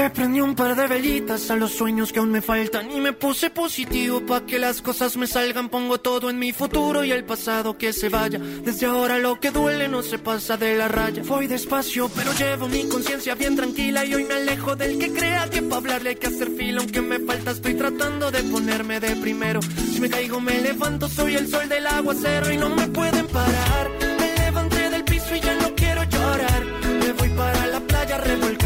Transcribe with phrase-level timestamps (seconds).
[0.00, 3.12] Le prendí un par de velitas a los sueños que aún me faltan y me
[3.12, 5.68] puse positivo para que las cosas me salgan.
[5.68, 8.38] Pongo todo en mi futuro y el pasado que se vaya.
[8.38, 11.22] Desde ahora lo que duele no se pasa de la raya.
[11.26, 15.50] Voy despacio, pero llevo mi conciencia bien tranquila y hoy me alejo del que crea
[15.50, 16.80] que para hablarle hay que hacer fila.
[16.80, 19.60] Aunque me falta, estoy tratando de ponerme de primero.
[19.60, 23.90] Si me caigo, me levanto, soy el sol del aguacero y no me pueden parar.
[24.18, 26.64] Me levanté del piso y ya no quiero llorar.
[27.00, 28.59] Me voy para la playa, mar,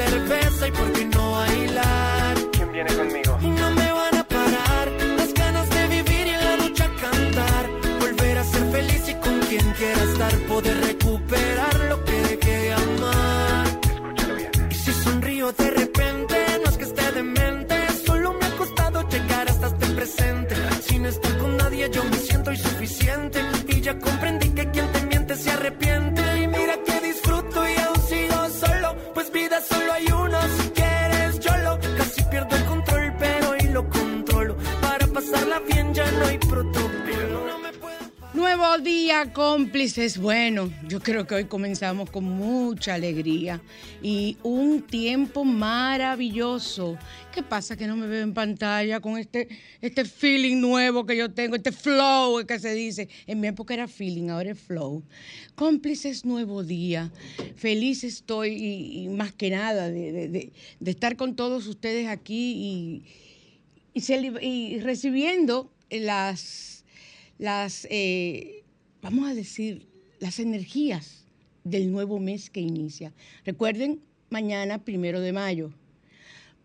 [0.00, 2.34] cerveza y por qué no bailar.
[2.52, 3.38] ¿Quién viene conmigo?
[3.42, 4.86] Y no me van a parar
[5.18, 7.64] las ganas de vivir y en la lucha cantar.
[8.00, 11.09] Volver a ser feliz y con quien quiera estar, poder recuperar
[39.00, 40.18] día, cómplices.
[40.18, 43.62] Bueno, yo creo que hoy comenzamos con mucha alegría
[44.02, 46.98] y un tiempo maravilloso.
[47.32, 49.48] ¿Qué pasa que no me veo en pantalla con este,
[49.80, 53.08] este feeling nuevo que yo tengo, este flow que se dice?
[53.26, 55.02] En mi época era feeling, ahora es flow.
[55.54, 57.10] Cómplices, nuevo día.
[57.56, 60.52] Feliz estoy y, más que nada de,
[60.84, 63.02] estar con todos ustedes aquí
[63.94, 66.84] y recibiendo las,
[67.38, 68.59] las eh,
[69.02, 69.86] vamos a decir,
[70.18, 71.24] las energías
[71.64, 73.12] del nuevo mes que inicia.
[73.44, 75.72] Recuerden, mañana, primero de mayo.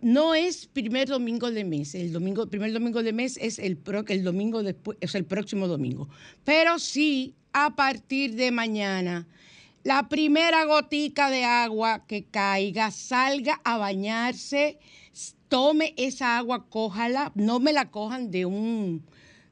[0.01, 3.81] No es primer domingo de mes, el domingo, primer domingo de mes es el,
[4.23, 6.09] domingo después, es el próximo domingo.
[6.43, 9.25] Pero sí, a partir de mañana,
[9.83, 14.77] la primera gotica de agua que caiga, salga a bañarse,
[15.47, 19.03] tome esa agua, cójala, no me la cojan de un,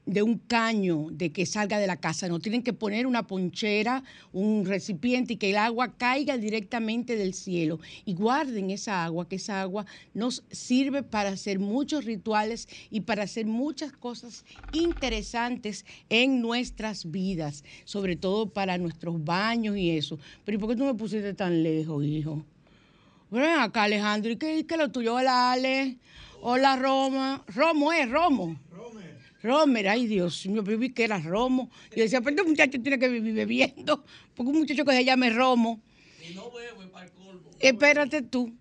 [0.06, 4.04] de un caño de que salga de la casa, no tienen que poner una ponchera,
[4.32, 9.36] un recipiente y que el agua caiga directamente del cielo y guarden esa agua, que
[9.36, 16.40] esa agua nos sirve para hacer muchos rituales y para hacer muchas cosas interesantes en
[16.42, 20.18] nuestras vidas, sobre todo para nuestros baños y eso.
[20.44, 22.44] Pero ¿y por qué tú me pusiste tan lejos, hijo?
[23.30, 25.14] Ven acá, Alejandro, ¿y qué, qué lo tuyo?
[25.14, 25.98] Hola, Ale.
[26.40, 27.42] Hola, Roma.
[27.48, 28.56] Romo es, Romo.
[29.44, 31.70] Romer, ay Dios mío, pero vi que era Romo.
[31.94, 34.02] Yo decía, pero este muchacho tiene que vivir bebiendo,
[34.34, 35.82] porque un muchacho que se llame Romo.
[36.26, 37.50] Y no bebe para el colmo.
[37.60, 38.54] Espérate tú.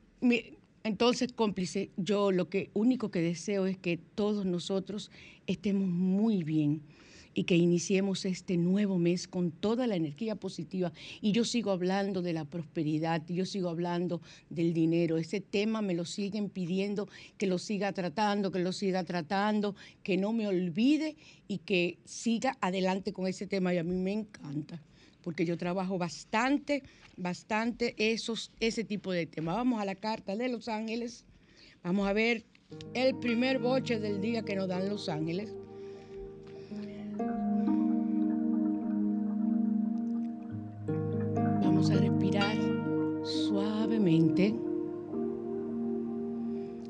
[0.83, 5.09] Entonces, cómplice, yo lo que único que deseo es que todos nosotros
[5.47, 6.81] estemos muy bien
[7.33, 10.91] y que iniciemos este nuevo mes con toda la energía positiva.
[11.21, 15.17] Y yo sigo hablando de la prosperidad, yo sigo hablando del dinero.
[15.17, 17.07] Ese tema me lo siguen pidiendo
[17.37, 21.15] que lo siga tratando, que lo siga tratando, que no me olvide
[21.47, 23.73] y que siga adelante con ese tema.
[23.73, 24.81] Y a mí me encanta,
[25.23, 26.83] porque yo trabajo bastante,
[27.17, 29.55] bastante esos, ese tipo de temas.
[29.55, 31.25] Vamos a la carta de Los Ángeles.
[31.83, 32.45] Vamos a ver
[32.93, 35.53] el primer boche del día que nos dan Los Ángeles.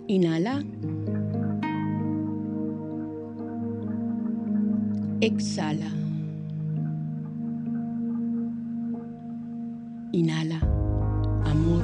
[0.08, 0.64] Inhala.
[5.22, 5.90] Exhala.
[10.12, 10.60] Inhala.
[11.46, 11.84] Amor,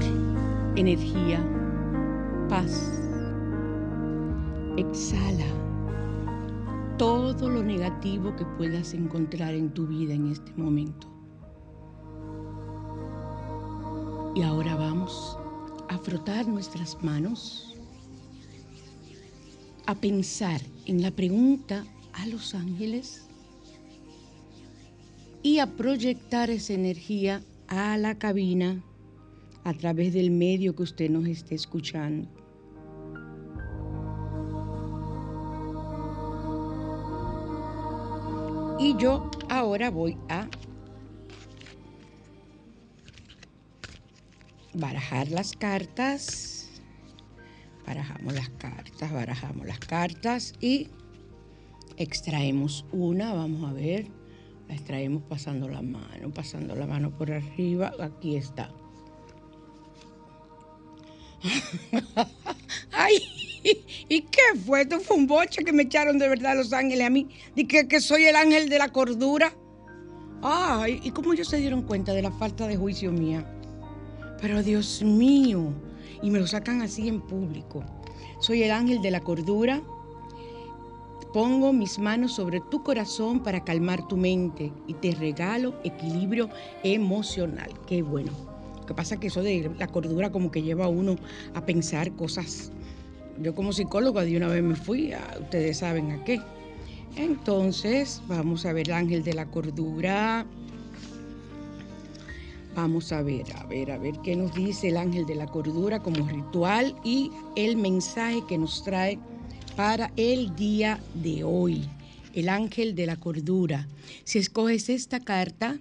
[0.75, 1.39] energía,
[2.49, 3.01] paz.
[4.77, 5.45] Exhala
[6.97, 11.07] todo lo negativo que puedas encontrar en tu vida en este momento.
[14.35, 15.38] Y ahora vamos
[15.99, 17.75] a frotar nuestras manos,
[19.85, 23.27] a pensar en la pregunta a los ángeles
[25.43, 28.81] y a proyectar esa energía a la cabina
[29.65, 32.29] a través del medio que usted nos esté escuchando.
[38.79, 40.47] Y yo ahora voy a
[44.73, 46.69] barajar las cartas.
[47.85, 50.89] Barajamos las cartas, barajamos las cartas y
[51.97, 54.07] extraemos una, vamos a ver.
[54.67, 57.91] La extraemos pasando la mano, pasando la mano por arriba.
[57.99, 58.71] Aquí está.
[62.91, 63.17] Ay,
[64.07, 64.81] ¿y qué fue?
[64.81, 67.27] Esto fue un boche que me echaron de verdad Los Ángeles a mí.
[67.55, 69.51] Dije que soy el ángel de la cordura.
[70.43, 73.58] Ay, ¿y cómo ellos se dieron cuenta de la falta de juicio mía?
[74.41, 75.73] Pero Dios mío,
[76.21, 77.83] y me lo sacan así en público.
[78.39, 79.81] Soy el ángel de la cordura.
[81.33, 86.49] Pongo mis manos sobre tu corazón para calmar tu mente y te regalo equilibrio
[86.83, 87.71] emocional.
[87.85, 88.31] Qué bueno
[88.89, 91.15] que pasa es que eso de la cordura como que lleva a uno
[91.53, 92.71] a pensar cosas.
[93.39, 96.41] Yo como psicóloga de una vez me fui, a, ustedes saben a qué.
[97.15, 100.47] Entonces, vamos a ver el ángel de la cordura.
[102.81, 106.01] Vamos a ver, a ver, a ver qué nos dice el ángel de la cordura
[106.01, 109.19] como ritual y el mensaje que nos trae
[109.75, 111.83] para el día de hoy.
[112.33, 113.89] El ángel de la cordura.
[114.23, 115.77] Si escoges esta carta,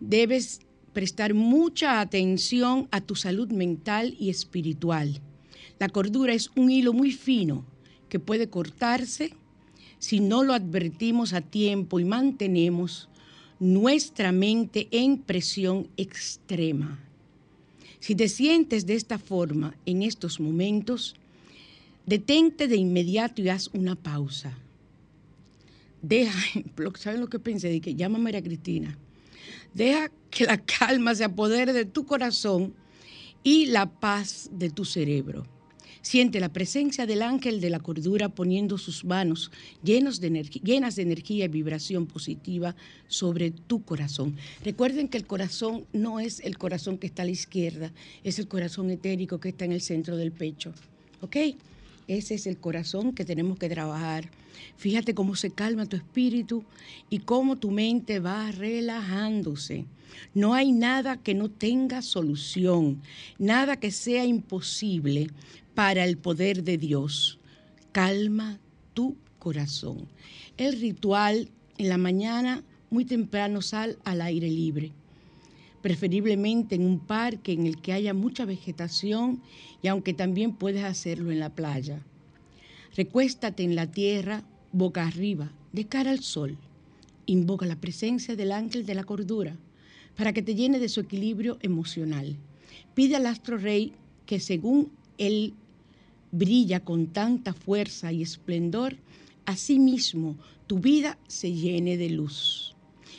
[0.00, 0.62] debes
[0.92, 5.20] prestar mucha atención a tu salud mental y espiritual.
[5.78, 7.64] La cordura es un hilo muy fino
[8.08, 9.32] que puede cortarse
[10.00, 13.08] si no lo advertimos a tiempo y mantenemos
[13.58, 16.98] nuestra mente en presión extrema.
[18.00, 21.16] Si te sientes de esta forma en estos momentos,
[22.04, 24.56] detente de inmediato y haz una pausa.
[26.02, 26.38] Deja,
[26.98, 27.68] ¿saben lo que pensé?
[27.68, 28.96] De que llama a María Cristina
[29.74, 32.74] Deja que la calma se apodere de tu corazón
[33.42, 35.46] y la paz de tu cerebro.
[36.06, 39.50] Siente la presencia del ángel de la cordura poniendo sus manos
[39.82, 42.76] llenas de energía y vibración positiva
[43.08, 44.36] sobre tu corazón.
[44.64, 47.92] Recuerden que el corazón no es el corazón que está a la izquierda,
[48.22, 50.72] es el corazón etérico que está en el centro del pecho.
[51.22, 51.38] ¿Ok?
[52.06, 54.30] Ese es el corazón que tenemos que trabajar.
[54.76, 56.62] Fíjate cómo se calma tu espíritu
[57.10, 59.86] y cómo tu mente va relajándose.
[60.34, 63.02] No hay nada que no tenga solución,
[63.40, 65.30] nada que sea imposible
[65.76, 67.38] para el poder de Dios.
[67.92, 68.58] Calma
[68.94, 70.08] tu corazón.
[70.56, 74.92] El ritual en la mañana, muy temprano, sal al aire libre
[75.86, 79.40] preferiblemente en un parque en el que haya mucha vegetación
[79.82, 82.02] y aunque también puedes hacerlo en la playa.
[82.96, 84.42] Recuéstate en la tierra
[84.72, 86.58] boca arriba, de cara al sol.
[87.26, 89.56] Invoca la presencia del ángel de la cordura
[90.16, 92.36] para que te llene de su equilibrio emocional.
[92.96, 93.92] Pide al astro rey
[94.26, 95.54] que según él
[96.32, 98.96] brilla con tanta fuerza y esplendor,
[99.44, 102.74] asimismo tu vida se llene de luz.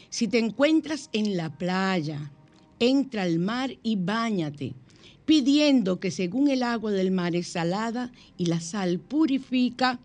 [0.09, 2.31] Si te encuentras en la playa,
[2.79, 4.73] entra al mar y báñate,
[5.25, 9.99] pidiendo que según el agua del mar es salada y la sal purifica,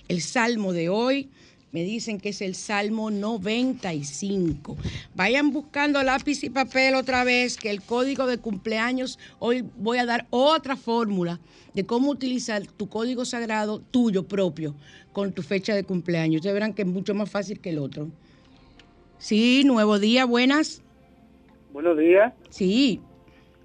[0.08, 1.30] El salmo de hoy
[1.75, 4.77] me dicen que es el Salmo 95.
[5.13, 10.06] Vayan buscando lápiz y papel otra vez, que el código de cumpleaños, hoy voy a
[10.06, 11.42] dar otra fórmula
[11.74, 14.74] de cómo utilizar tu código sagrado tuyo propio
[15.12, 16.39] con tu fecha de cumpleaños.
[16.39, 18.10] Ustedes verán que es mucho más fácil que el otro.
[19.18, 20.82] Sí, nuevo día, buenas.
[21.75, 22.34] Buenos días.
[22.51, 23.01] Sí.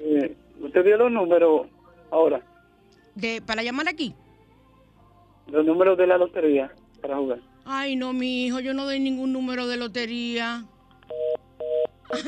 [0.01, 1.69] Eh, ¿Usted vio los números
[2.11, 2.45] ahora?
[3.15, 4.17] De, ¿Para llamar aquí?
[5.47, 7.39] Los números de la lotería para jugar.
[7.65, 10.65] Ay, no, mi hijo, yo no doy ningún número de lotería.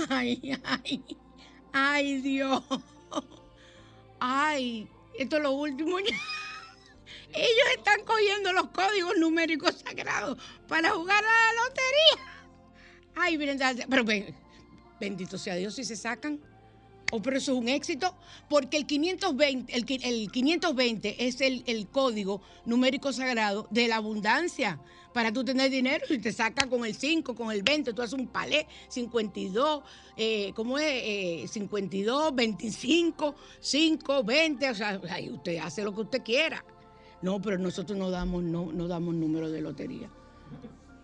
[0.08, 1.02] Ay, ay,
[1.72, 2.62] ay, Dios.
[4.20, 5.98] Ay, esto es lo último.
[5.98, 12.52] Ellos están cogiendo los códigos numéricos sagrados para jugar a la lotería.
[13.16, 13.58] Ay, miren,
[13.90, 14.04] pero
[15.02, 16.40] bendito sea Dios si se sacan.
[17.10, 18.16] Oh, pero eso es un éxito,
[18.48, 24.80] porque el 520, el, el 520 es el, el código numérico sagrado de la abundancia
[25.12, 28.18] para tú tener dinero y te saca con el 5, con el 20, tú haces
[28.18, 29.82] un palé 52,
[30.16, 31.50] eh, ¿cómo es?
[31.50, 36.64] 52, 25, 5, 20, o sea, ahí usted hace lo que usted quiera.
[37.20, 40.08] No, pero nosotros no damos, no, no damos números de lotería.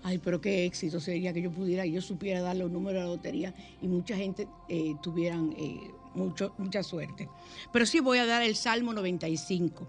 [0.03, 3.15] Ay, pero qué éxito sería que yo pudiera, yo supiera dar los números de la
[3.15, 7.29] lotería y mucha gente eh, tuvieran eh, mucho, mucha suerte.
[7.73, 9.89] Pero sí voy a dar el Salmo 95.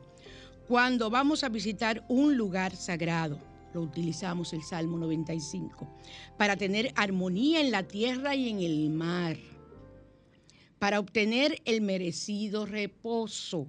[0.68, 3.40] Cuando vamos a visitar un lugar sagrado,
[3.74, 5.88] lo utilizamos el Salmo 95,
[6.38, 9.38] para tener armonía en la tierra y en el mar,
[10.80, 13.68] para obtener el merecido reposo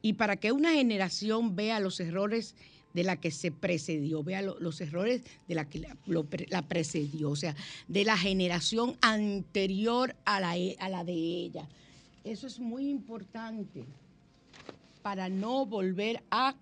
[0.00, 2.54] y para que una generación vea los errores
[2.98, 7.54] de la que se precedió, vea los errores de la que la, precedió, o sea,
[7.86, 11.68] de la generación anterior a la, a la de ella.
[12.24, 13.84] Eso es muy importante
[15.00, 16.56] para no volver a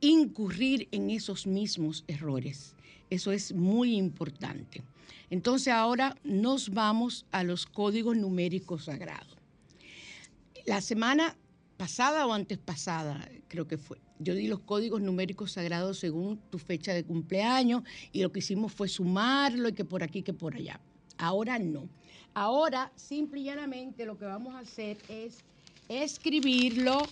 [0.00, 2.74] incurrir en esos mismos errores.
[3.08, 4.82] Eso es muy importante.
[5.30, 9.36] Entonces ahora nos vamos a los códigos numéricos sagrados.
[10.66, 11.36] La semana
[11.76, 16.58] pasada o antes pasada, creo que fue, yo di los códigos numéricos sagrados según tu
[16.58, 17.82] fecha de cumpleaños
[18.12, 20.80] y lo que hicimos fue sumarlo y que por aquí, que por allá.
[21.16, 21.88] Ahora no.
[22.34, 25.38] Ahora, simple y llanamente, lo que vamos a hacer es
[25.88, 27.02] escribirlo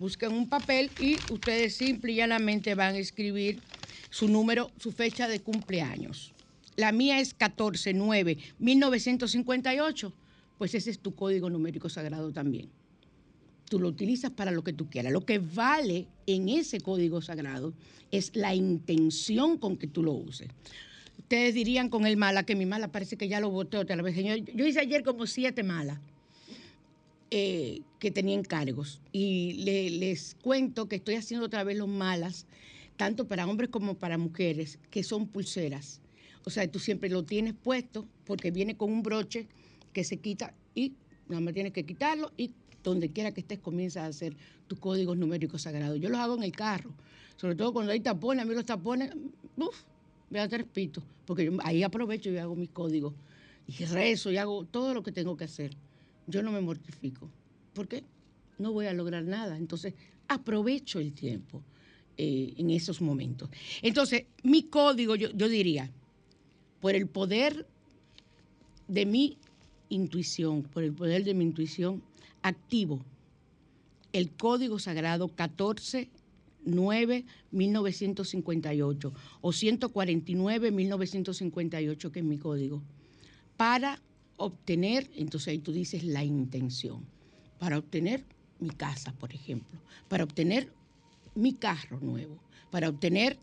[0.00, 3.60] busquen un papel y ustedes simple y llanamente van a escribir
[4.08, 6.32] su número, su fecha de cumpleaños.
[6.76, 10.12] La mía es 14-9-1958,
[10.56, 12.70] pues ese es tu código numérico sagrado también.
[13.70, 15.12] Tú lo utilizas para lo que tú quieras.
[15.12, 17.72] Lo que vale en ese código sagrado
[18.10, 20.48] es la intención con que tú lo uses.
[21.18, 24.16] Ustedes dirían con el mala, que mi mala parece que ya lo voté otra vez.
[24.16, 26.00] Señor, yo hice ayer como siete malas.
[27.30, 29.00] Eh, que tenía encargos.
[29.12, 29.52] Y
[30.00, 32.46] les cuento que estoy haciendo otra vez los malas,
[32.96, 36.00] tanto para hombres como para mujeres, que son pulseras.
[36.44, 39.46] O sea, tú siempre lo tienes puesto porque viene con un broche
[39.92, 40.94] que se quita y
[41.28, 42.50] nada más tienes que quitarlo y
[42.82, 46.00] donde quiera que estés comienzas a hacer tus códigos numéricos sagrados.
[46.00, 46.92] Yo los hago en el carro,
[47.36, 49.12] sobre todo cuando hay tapones, a mí los tapones,
[49.56, 49.82] uff,
[50.30, 53.14] me da tres pitos, porque ahí aprovecho y hago mis códigos
[53.66, 55.76] y rezo y hago todo lo que tengo que hacer
[56.30, 57.28] yo no me mortifico,
[57.74, 58.04] porque
[58.58, 59.56] no voy a lograr nada.
[59.56, 59.94] Entonces,
[60.28, 61.62] aprovecho el tiempo
[62.16, 63.50] eh, en esos momentos.
[63.82, 65.90] Entonces, mi código, yo, yo diría,
[66.80, 67.66] por el poder
[68.88, 69.38] de mi
[69.88, 72.02] intuición, por el poder de mi intuición,
[72.42, 73.04] activo.
[74.12, 76.10] El código sagrado 14
[76.64, 82.82] 1958 o 149 1958 que es mi código
[83.56, 84.02] para
[84.36, 87.04] obtener, entonces ahí tú dices la intención,
[87.58, 88.24] para obtener
[88.58, 89.78] mi casa, por ejemplo,
[90.08, 90.72] para obtener
[91.34, 92.38] mi carro nuevo,
[92.70, 93.36] para obtener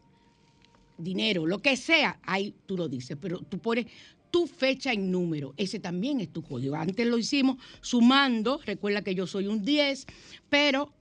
[0.98, 3.86] dinero, lo que sea, ahí tú lo dices, pero tú pones
[4.32, 6.76] tu fecha en número, ese también es tu código.
[6.76, 10.06] Antes lo hicimos sumando, recuerda que yo soy un 10,
[10.50, 10.94] pero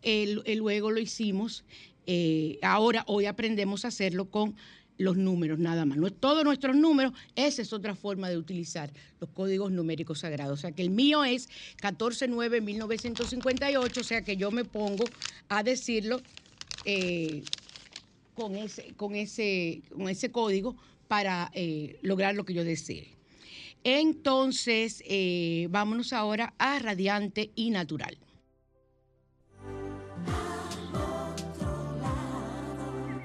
[0.47, 1.65] luego lo hicimos,
[2.07, 4.55] eh, ahora hoy aprendemos a hacerlo con
[4.99, 5.99] los números nada más.
[5.99, 10.59] No es todos nuestros números, esa es otra forma de utilizar los códigos numéricos sagrados.
[10.59, 11.49] O sea que el mío es
[11.83, 15.05] 149-1958, o sea que yo me pongo
[15.49, 16.21] a decirlo
[16.85, 17.43] eh,
[18.35, 20.77] con, ese, con, ese, con ese código
[21.09, 23.16] para eh, lograr lo que yo desee.
[23.89, 28.19] Entonces, eh, vámonos ahora a radiante y natural.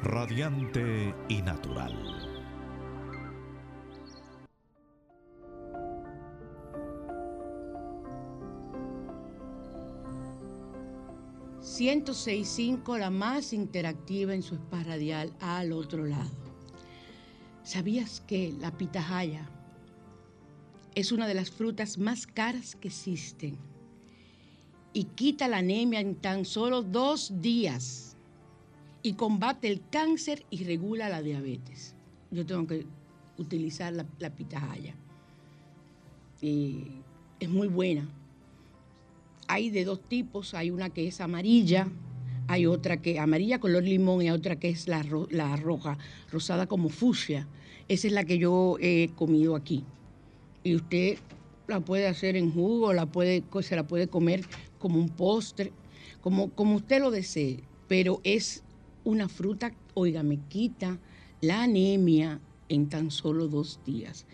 [0.03, 1.98] Radiante y natural.
[11.60, 16.30] ...106.5, la más interactiva en su spa radial al otro lado.
[17.63, 19.50] ¿Sabías que la pitahaya
[20.95, 23.57] es una de las frutas más caras que existen
[24.93, 28.17] y quita la anemia en tan solo dos días
[29.03, 31.95] y combate el cáncer y regula la diabetes.
[32.29, 32.86] Yo tengo que
[33.38, 34.95] utilizar la, la pitahaya.
[36.41, 36.83] Y
[37.39, 38.07] es muy buena.
[39.48, 41.88] Hay de dos tipos, hay una que es amarilla,
[42.48, 45.98] hay otra que amarilla color limón y otra que es la, la roja,
[46.31, 47.48] rosada como fucsia.
[47.88, 49.86] Esa es la que yo he comido aquí
[50.63, 51.18] y usted
[51.68, 54.44] la puede hacer en jugo, la puede, se la puede comer
[54.80, 55.72] como un postre,
[56.22, 58.63] como, como usted lo desee, pero es
[59.03, 61.00] una fruta, oiga, me quita
[61.41, 62.39] la anemia
[62.70, 64.25] en tan solo dos días.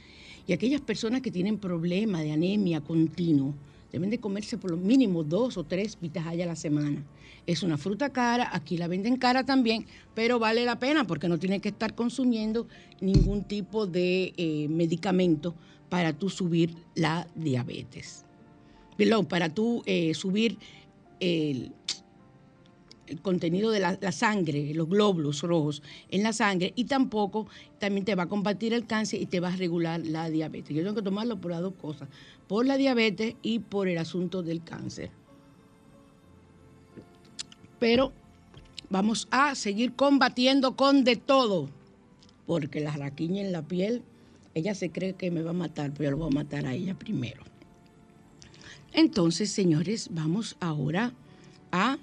[0.45, 3.53] Y aquellas personas que tienen problemas de anemia continuo,
[3.91, 7.03] deben de comerse por lo mínimo dos o tres pitahaya a la semana.
[7.45, 11.39] Es una fruta cara, aquí la venden cara también, pero vale la pena porque no
[11.39, 12.67] tiene que estar consumiendo
[12.99, 15.55] ningún tipo de eh, medicamento
[15.89, 18.25] para tú subir la diabetes.
[18.97, 20.57] Perdón, para tú eh, subir
[21.19, 21.71] el,
[23.21, 27.47] contenido de la, sangre, los glóbulos rojos en la sangre y tampoco
[27.79, 30.75] también te va a combatir el cáncer y te va a regular la diabetes.
[30.75, 32.09] Yo tengo que tomarlo por las dos cosas,
[32.47, 35.09] por la diabetes y por el asunto del cáncer.
[37.79, 38.11] Pero
[38.89, 41.69] vamos a seguir combatiendo con de todo,
[42.45, 44.01] porque la raquiña en la piel
[44.57, 46.73] ella se cree que me va a matar, pero yo lo voy a matar a
[46.73, 47.43] ella primero.
[48.93, 51.13] Entonces, señores, vamos ahora
[51.71, 51.97] a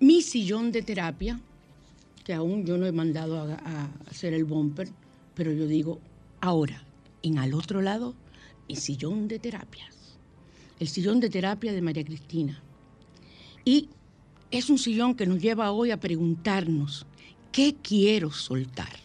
[0.00, 1.40] mi sillón de terapia,
[2.24, 4.88] que aún yo no he mandado a, hacer el bumper,
[5.34, 6.00] pero yo digo,
[6.40, 6.82] ahora,
[7.22, 8.14] en al otro lado,
[8.68, 10.16] mi sillón de terapias.
[10.80, 12.60] El sillón de terapia de María Cristina.
[13.64, 13.88] Y
[14.50, 17.06] es un sillón que nos lleva hoy a preguntarnos,
[17.52, 19.01] ¿qué quiero soltar?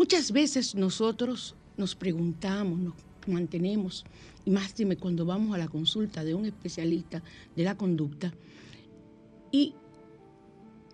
[0.00, 2.94] Muchas veces nosotros nos preguntamos, nos
[3.26, 4.06] mantenemos,
[4.46, 7.22] y más dime cuando vamos a la consulta de un especialista
[7.54, 8.32] de la conducta,
[9.52, 9.74] y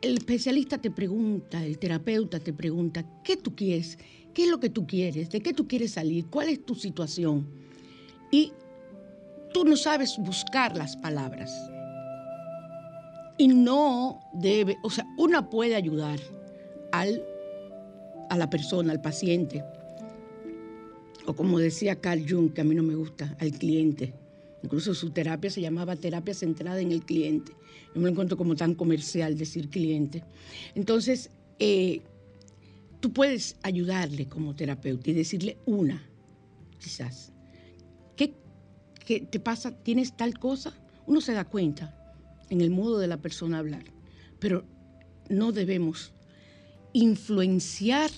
[0.03, 3.97] el especialista te pregunta, el terapeuta te pregunta, ¿qué tú quieres?
[4.35, 5.31] ¿Qué es lo que tú quieres?
[5.31, 6.27] ¿De qué tú quieres salir?
[6.27, 7.47] ¿Cuál es tu situación?
[8.33, 8.53] Y
[9.55, 11.53] tú no sabes buscar las palabras.
[13.39, 16.19] Y no debe, o sea, una puede ayudar
[16.91, 17.23] al
[18.31, 19.65] a la persona, al paciente.
[21.27, 24.15] O como decía Carl Jung, que a mí no me gusta, al cliente.
[24.63, 27.53] Incluso su terapia se llamaba terapia centrada en el cliente.
[27.95, 30.23] Yo me lo encuentro como tan comercial decir cliente.
[30.75, 32.03] Entonces, eh,
[33.01, 36.03] tú puedes ayudarle como terapeuta y decirle una,
[36.79, 37.33] quizás.
[38.17, 38.35] ¿Qué,
[39.05, 39.73] ¿Qué te pasa?
[39.83, 40.73] ¿Tienes tal cosa?
[41.07, 41.97] Uno se da cuenta
[42.51, 43.85] en el modo de la persona hablar,
[44.39, 44.65] pero
[45.29, 46.13] no debemos
[46.97, 48.11] influenciar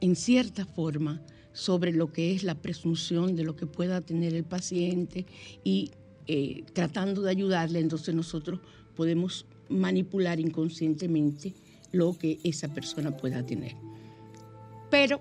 [0.00, 4.42] en cierta forma sobre lo que es la presunción de lo que pueda tener el
[4.42, 5.26] paciente
[5.62, 5.92] y
[6.26, 8.58] eh, tratando de ayudarle, entonces nosotros
[8.96, 11.54] podemos manipular inconscientemente
[11.92, 13.76] lo que esa persona pueda tener.
[14.90, 15.20] Pero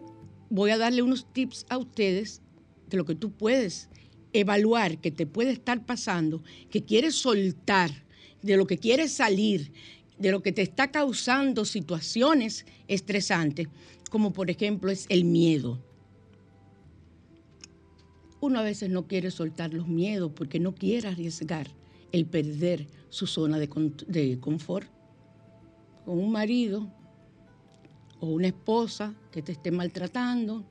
[0.50, 2.42] voy a darle unos tips a ustedes
[2.90, 3.88] de lo que tú puedes
[4.34, 7.92] evaluar, que te puede estar pasando, que quieres soltar,
[8.42, 9.72] de lo que quieres salir,
[10.20, 13.68] de lo que te está causando situaciones estresantes,
[14.12, 15.80] como por ejemplo es el miedo.
[18.42, 21.68] Uno a veces no quiere soltar los miedos porque no quiere arriesgar
[22.12, 24.88] el perder su zona de, confort
[26.06, 26.92] con un marido
[28.20, 30.66] o una esposa que te esté maltratando,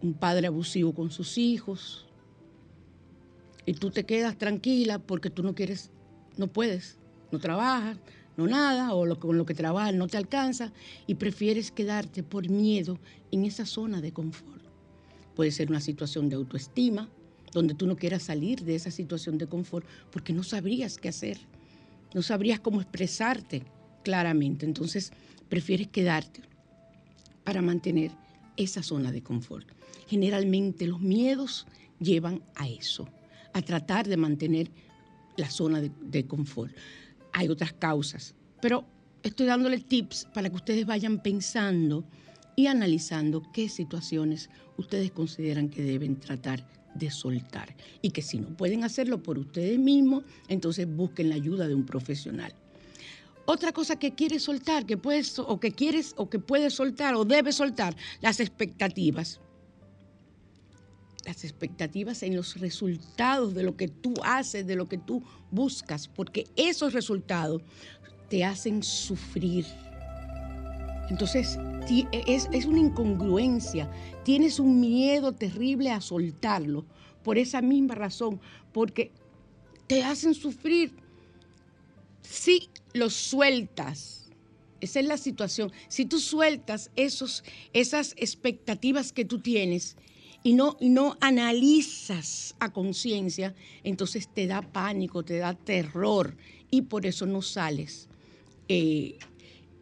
[0.00, 2.06] un padre abusivo con sus hijos,
[3.66, 5.90] y tú te quedas tranquila porque tú no quieres,
[6.36, 6.98] no puedes
[7.32, 7.98] no trabajas,
[8.36, 10.72] no nada, o con lo que trabajas no te alcanza,
[11.06, 12.98] y prefieres quedarte por miedo
[13.30, 14.62] en esa zona de confort.
[15.34, 17.08] Puede ser una situación de autoestima,
[17.52, 21.38] donde tú no quieras salir de esa situación de confort porque no sabrías qué hacer,
[22.14, 23.64] no sabrías cómo expresarte
[24.02, 24.64] claramente.
[24.64, 25.12] Entonces,
[25.48, 26.42] prefieres quedarte
[27.44, 28.12] para mantener
[28.56, 29.66] esa zona de confort.
[30.06, 31.66] Generalmente los miedos
[32.00, 33.08] llevan a eso,
[33.52, 34.70] a tratar de mantener
[35.36, 36.74] la zona de, de confort.
[37.32, 38.84] Hay otras causas, pero
[39.22, 42.04] estoy dándole tips para que ustedes vayan pensando
[42.56, 48.48] y analizando qué situaciones ustedes consideran que deben tratar de soltar y que si no
[48.56, 52.54] pueden hacerlo por ustedes mismos, entonces busquen la ayuda de un profesional.
[53.44, 57.24] Otra cosa que quieres soltar, que puedes o que quieres o que puedes soltar o
[57.24, 59.40] debes soltar, las expectativas.
[61.24, 66.08] Las expectativas en los resultados de lo que tú haces, de lo que tú buscas,
[66.08, 67.62] porque esos resultados
[68.28, 69.66] te hacen sufrir.
[71.10, 71.58] Entonces,
[72.26, 73.90] es, es, una incongruencia.
[74.24, 76.86] Tienes un miedo terrible a soltarlo
[77.22, 78.40] por esa misma razón,
[78.72, 79.12] porque
[79.86, 80.94] te hacen sufrir.
[82.22, 84.30] Si los sueltas,
[84.80, 85.72] esa es la situación.
[85.88, 89.96] Si tú sueltas esos, esas expectativas que tú tienes
[90.42, 96.36] y no, no analizas a conciencia, entonces te da pánico, te da terror
[96.70, 98.08] y por eso no sales
[98.68, 99.18] eh,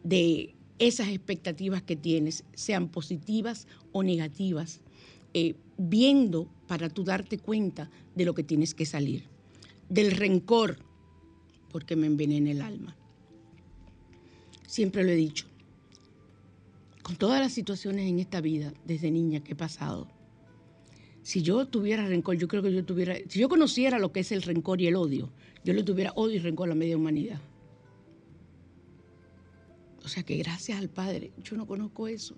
[0.03, 4.81] de esas expectativas que tienes, sean positivas o negativas,
[5.33, 9.25] eh, viendo para tú darte cuenta de lo que tienes que salir.
[9.89, 10.77] Del rencor,
[11.69, 12.95] porque me envenena el alma.
[14.67, 15.47] Siempre lo he dicho.
[17.03, 20.07] Con todas las situaciones en esta vida, desde niña que he pasado,
[21.23, 24.31] si yo tuviera rencor, yo creo que yo tuviera, si yo conociera lo que es
[24.31, 25.29] el rencor y el odio,
[25.63, 27.39] yo le tuviera odio y rencor a la media humanidad.
[30.03, 32.35] O sea que gracias al Padre, yo no conozco eso.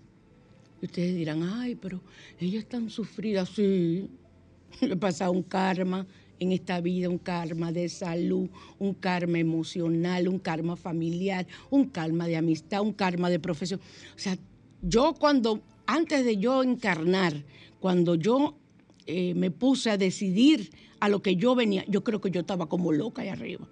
[0.82, 2.02] Y ustedes dirán, ay, pero
[2.40, 3.46] ella es tan sufrida.
[3.46, 4.10] Sí,
[4.82, 6.06] he pasado un karma
[6.40, 12.28] en esta vida, un karma de salud, un karma emocional, un karma familiar, un karma
[12.28, 13.80] de amistad, un karma de profesión.
[14.14, 14.38] O sea,
[14.82, 17.46] yo cuando, antes de yo encarnar,
[17.80, 18.58] cuando yo
[19.06, 22.68] eh, me puse a decidir a lo que yo venía, yo creo que yo estaba
[22.68, 23.68] como loca ahí arriba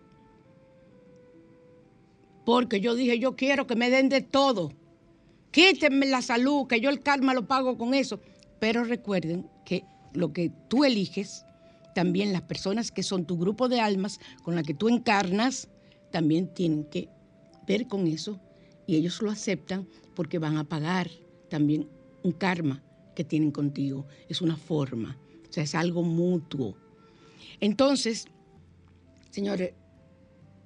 [2.46, 4.72] porque yo dije, yo quiero que me den de todo.
[5.52, 8.20] Quítenme la salud, que yo el karma lo pago con eso.
[8.60, 11.46] Pero recuerden que lo que tú eliges,
[11.94, 15.70] también las personas que son tu grupo de almas con la que tú encarnas,
[16.12, 17.10] también tienen que
[17.68, 18.40] ver con eso
[18.88, 21.10] y ellos lo aceptan porque van a pagar
[21.50, 21.88] también
[22.24, 22.84] un karma
[23.24, 24.06] tienen contigo.
[24.30, 25.18] Es una forma,
[25.50, 26.76] o sea, es algo mutuo.
[27.60, 28.26] Entonces,
[29.30, 29.74] señores,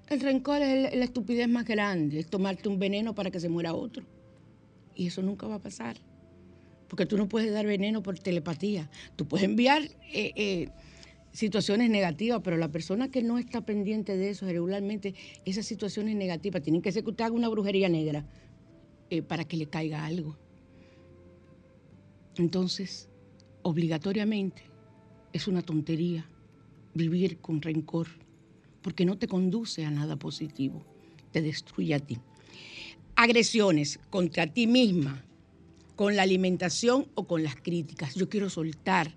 [0.10, 3.74] el rencor es la estupidez más grande, es tomarte un veneno para que se muera
[3.74, 4.04] otro.
[4.96, 5.98] Y eso nunca va a pasar.
[6.88, 8.90] Porque tú no puedes dar veneno por telepatía.
[9.16, 10.70] Tú puedes enviar eh, eh,
[11.32, 16.62] situaciones negativas, pero la persona que no está pendiente de eso, regularmente esas situaciones negativas
[16.62, 18.26] tienen que ser que usted haga una brujería negra
[19.10, 20.38] eh, para que le caiga algo.
[22.38, 23.10] Entonces,
[23.62, 24.64] obligatoriamente,
[25.34, 26.30] es una tontería
[26.94, 28.08] vivir con rencor
[28.82, 30.86] porque no te conduce a nada positivo,
[31.32, 32.20] te destruye a ti.
[33.16, 35.26] Agresiones contra ti misma,
[35.96, 38.16] con la alimentación o con las críticas.
[38.16, 39.12] Yo quiero soltar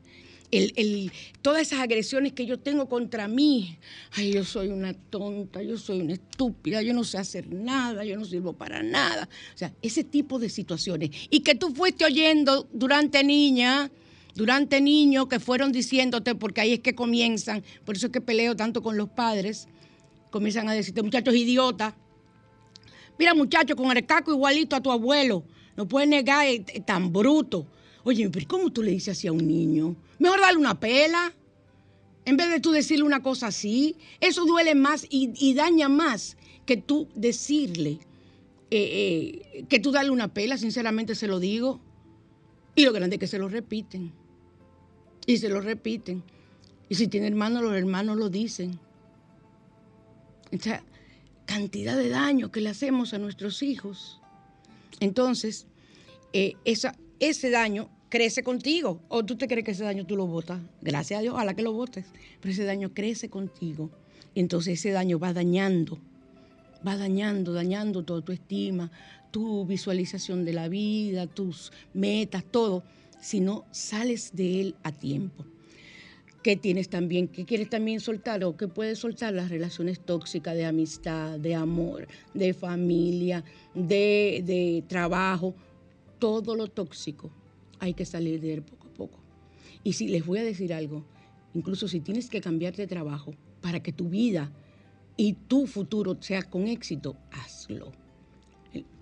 [1.42, 3.78] todas esas agresiones que yo tengo contra mí.
[4.12, 8.16] Ay, yo soy una tonta, yo soy una estúpida, yo no sé hacer nada, yo
[8.16, 9.28] no sirvo para nada.
[9.54, 11.10] O sea, ese tipo de situaciones.
[11.30, 13.90] Y que tú fuiste oyendo durante niña,
[14.34, 18.56] durante niños que fueron diciéndote, porque ahí es que comienzan, por eso es que peleo
[18.56, 19.68] tanto con los padres,
[20.30, 21.94] comienzan a decirte, muchachos idiotas.
[23.18, 25.44] Mira, muchacho, con el caco igualito a tu abuelo,
[25.76, 27.66] no puedes negar, es, tan bruto.
[28.04, 29.96] Oye, pero ¿cómo tú le dices así a un niño?
[30.18, 31.32] Mejor darle una pela.
[32.24, 36.76] En vez de tú decirle una cosa así, eso duele más y, daña más que
[36.76, 37.98] tú decirle,
[38.70, 41.80] eh, eh, que tú darle una pela, sinceramente se lo digo.
[42.74, 44.12] Y lo grande es que se lo repiten.
[45.26, 46.22] Y se lo repiten.
[46.88, 48.78] Y si tiene hermanos, los hermanos lo dicen.
[50.50, 50.82] Esa
[51.46, 54.20] cantidad de daño que le hacemos a nuestros hijos.
[55.00, 55.66] Entonces,
[56.32, 56.54] eh,
[57.20, 59.00] ese daño crece contigo.
[59.08, 60.60] ¿O tú te crees que ese daño tú lo botas?
[60.80, 62.06] Gracias a Dios, ojalá que lo botes.
[62.40, 63.90] Pero ese daño crece contigo.
[64.34, 65.98] Entonces ese daño va dañando,
[66.86, 68.90] va dañando, dañando toda tu estima,
[69.30, 72.84] tu visualización de la vida, tus metas, todo
[73.20, 75.44] si no sales de él a tiempo.
[76.42, 77.26] ¿Qué tienes también?
[77.26, 79.34] ¿Qué quieres también soltar o qué puedes soltar?
[79.34, 85.54] Las relaciones tóxicas de amistad, de amor, de familia, de, de trabajo,
[86.18, 87.30] todo lo tóxico.
[87.78, 89.18] Hay que salir de él poco a poco.
[89.84, 91.04] Y si les voy a decir algo,
[91.54, 94.52] incluso si tienes que cambiar de trabajo para que tu vida
[95.16, 97.92] y tu futuro sea con éxito, hazlo.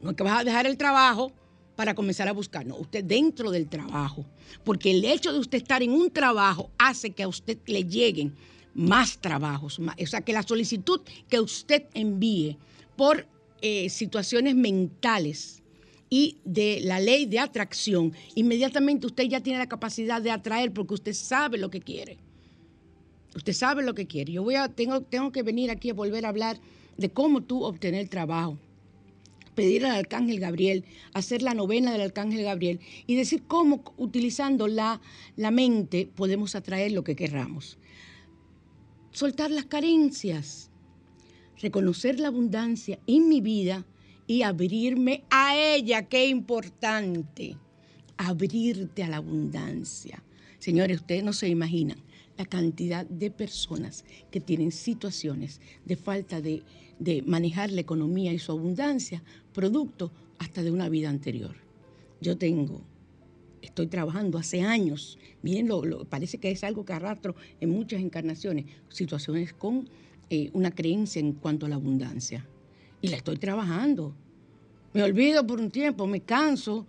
[0.02, 1.32] No es que vas a dejar el trabajo
[1.76, 2.66] para comenzar a buscar.
[2.66, 4.24] No, usted dentro del trabajo.
[4.64, 8.34] Porque el hecho de usted estar en un trabajo hace que a usted le lleguen
[8.74, 9.78] más trabajos.
[9.78, 12.58] o sea, que la solicitud que usted envíe
[12.96, 13.26] por
[13.62, 15.62] eh, situaciones mentales
[16.08, 20.94] y de la ley de atracción, inmediatamente usted ya tiene la capacidad de atraer porque
[20.94, 22.18] usted sabe lo que quiere.
[23.34, 24.32] Usted sabe lo que quiere.
[24.32, 26.58] Yo voy a, tengo, tengo que venir aquí a volver a hablar
[26.96, 28.56] de cómo tú obtener trabajo.
[29.54, 35.00] Pedir al Arcángel Gabriel, hacer la novena del Arcángel Gabriel y decir cómo utilizando la,
[35.36, 37.78] la mente podemos atraer lo que querramos.
[39.12, 40.70] Soltar las carencias,
[41.58, 43.86] reconocer la abundancia en mi vida
[44.26, 46.08] y abrirme a ella.
[46.08, 47.56] Qué importante.
[48.16, 50.22] Abrirte a la abundancia.
[50.58, 51.98] Señores, ustedes no se imaginan
[52.36, 56.62] la cantidad de personas que tienen situaciones de falta de,
[57.26, 61.54] manejar la economía y su abundancia, producto hasta de una vida anterior.
[62.20, 62.82] Yo tengo,
[63.62, 68.66] estoy trabajando hace años, bien, lo, parece que es algo que arrastro en muchas encarnaciones,
[68.88, 69.88] situaciones con
[70.30, 72.46] eh, una creencia en cuanto a la abundancia.
[73.00, 74.14] Y la estoy trabajando.
[74.92, 76.86] Me olvido por un tiempo, me canso,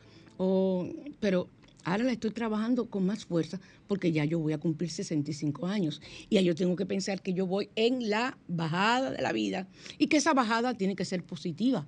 [1.20, 1.50] pero
[1.88, 6.02] Ahora la estoy trabajando con más fuerza porque ya yo voy a cumplir 65 años
[6.30, 9.70] y ya yo tengo que pensar que yo voy en la bajada de la vida
[9.98, 11.88] y que esa bajada tiene que ser positiva.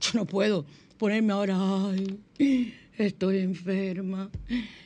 [0.00, 0.66] Yo no puedo
[0.98, 2.20] ponerme ahora, ay,
[2.96, 4.30] estoy enferma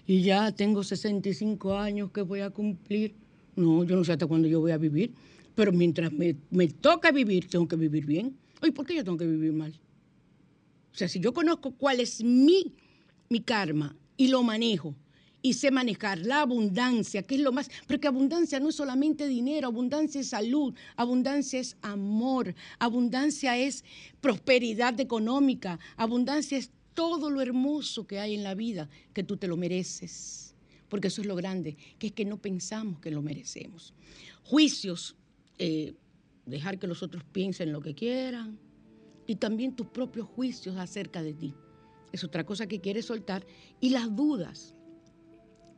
[0.07, 3.13] y ya tengo 65 años que voy a cumplir.
[3.55, 5.13] No, yo no sé hasta cuándo yo voy a vivir,
[5.55, 8.37] pero mientras me, me toca vivir, tengo que vivir bien.
[8.63, 9.79] Oye, ¿por qué yo tengo que vivir mal?
[10.93, 12.75] O sea, si yo conozco cuál es mi
[13.31, 14.97] mi karma y lo manejo
[15.41, 19.69] y sé manejar la abundancia, que es lo más, porque abundancia no es solamente dinero,
[19.69, 23.85] abundancia es salud, abundancia es amor, abundancia es
[24.21, 29.47] prosperidad económica, abundancia es todo lo hermoso que hay en la vida, que tú te
[29.47, 30.55] lo mereces,
[30.89, 33.95] porque eso es lo grande, que es que no pensamos que lo merecemos.
[34.43, 35.15] Juicios,
[35.61, 35.95] eh,
[36.47, 38.59] dejar que los otros piensen lo que quieran,
[39.27, 41.55] y también tus propios juicios acerca de ti
[42.13, 43.47] es otra cosa que quieres soltar,
[43.81, 44.75] y las dudas.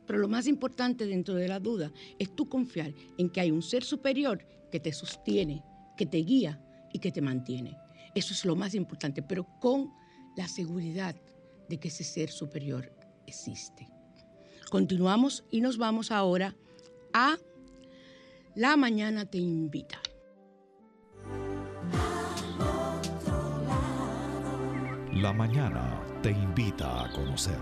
[0.05, 3.61] Pero lo más importante dentro de la duda es tú confiar en que hay un
[3.61, 5.63] ser superior que te sostiene,
[5.97, 7.77] que te guía y que te mantiene.
[8.15, 9.91] Eso es lo más importante, pero con
[10.35, 11.15] la seguridad
[11.69, 12.91] de que ese ser superior
[13.27, 13.87] existe.
[14.69, 16.55] Continuamos y nos vamos ahora
[17.13, 17.37] a
[18.55, 19.99] La Mañana Te Invita.
[25.11, 27.57] La Mañana te invita a conocer.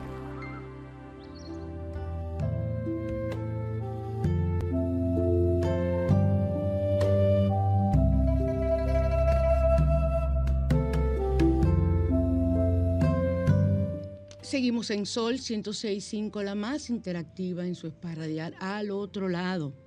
[14.41, 19.80] Seguimos en Sol 106.5, la más interactiva en su esparradiar al otro lado.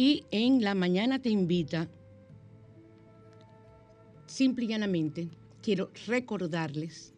[0.00, 1.90] Y en la mañana te invita,
[4.24, 5.28] simple y llanamente,
[5.60, 7.12] quiero recordarles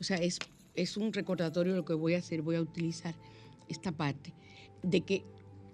[0.00, 0.38] o sea, es,
[0.74, 3.16] es un recordatorio lo que voy a hacer, voy a utilizar
[3.68, 4.32] esta parte,
[4.82, 5.24] de que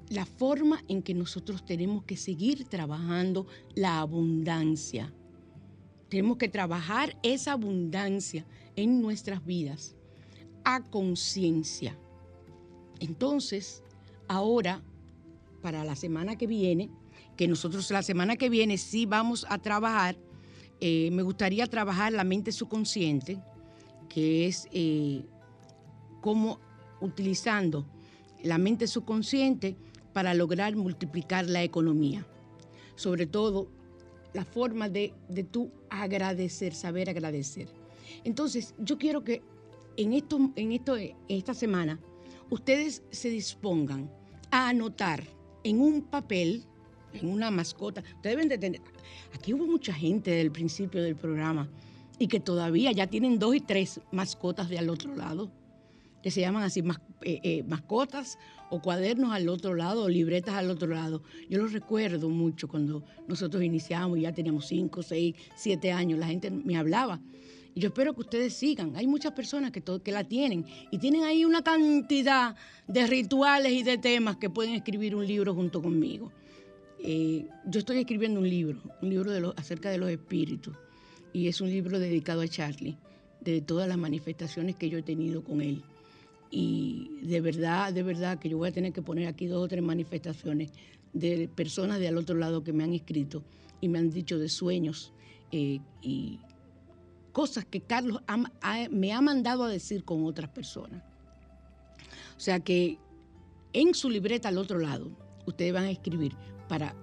[0.09, 5.13] la forma en que nosotros tenemos que seguir trabajando la abundancia.
[6.09, 8.47] Tenemos que trabajar esa abundancia
[8.77, 9.97] en nuestras vidas
[10.65, 11.99] a conciencia.
[13.01, 13.83] Entonces,
[14.29, 14.83] ahora,
[15.65, 16.91] para la semana que viene,
[17.39, 20.15] que nosotros la semana que viene sí vamos a trabajar,
[20.79, 23.41] eh, me gustaría trabajar la mente subconsciente,
[24.11, 25.25] que es eh,
[26.21, 26.61] cómo
[27.01, 27.87] utilizando
[28.43, 29.75] la mente subconsciente
[30.13, 32.27] para lograr multiplicar la economía.
[32.95, 33.71] Sobre todo,
[34.35, 37.69] la forma de, de tú agradecer, saber agradecer.
[38.23, 39.41] Entonces, yo quiero que
[39.97, 41.99] en, esto, en, esto, en esta semana
[42.51, 44.11] ustedes se dispongan
[44.51, 45.34] a anotar
[45.65, 46.63] en un papel,
[47.13, 48.03] en una mascota.
[48.17, 48.81] Ustedes deben de tener.
[49.35, 51.69] Aquí hubo mucha gente del principio del programa
[52.19, 55.51] y que todavía ya tienen dos y tres mascotas de al otro lado,
[56.23, 56.81] que se llaman así
[57.23, 58.39] eh, eh, mascotas
[58.71, 61.23] o cuadernos al otro lado o libretas al otro lado.
[61.49, 66.51] Yo los recuerdo mucho cuando nosotros iniciamos, ya teníamos cinco, seis, siete años, la gente
[66.51, 67.21] me hablaba.
[67.75, 68.95] Y yo espero que ustedes sigan.
[68.97, 72.55] Hay muchas personas que, la tienen y tienen ahí una cantidad
[72.87, 76.31] de rituales y de temas que pueden escribir un libro junto conmigo.
[77.01, 80.75] Eh, yo estoy escribiendo un libro, un libro acerca de los espíritus
[81.33, 82.97] y es un libro dedicado a Charlie,
[83.41, 85.83] de todas las manifestaciones que yo he tenido con él.
[86.51, 89.69] Y de verdad, de verdad que yo voy a tener que poner aquí dos o
[89.69, 90.71] tres manifestaciones
[91.13, 93.43] de personas de al otro lado que me han escrito
[93.81, 95.13] y me han dicho de sueños
[95.51, 96.39] eh, y
[97.35, 98.23] cosas que Carlos
[98.91, 101.03] me ha mandado a decir con otras personas.
[102.37, 102.99] O sea que
[103.73, 105.11] en su libreta al otro lado,
[105.45, 106.35] ustedes van a escribir
[106.69, 106.95] para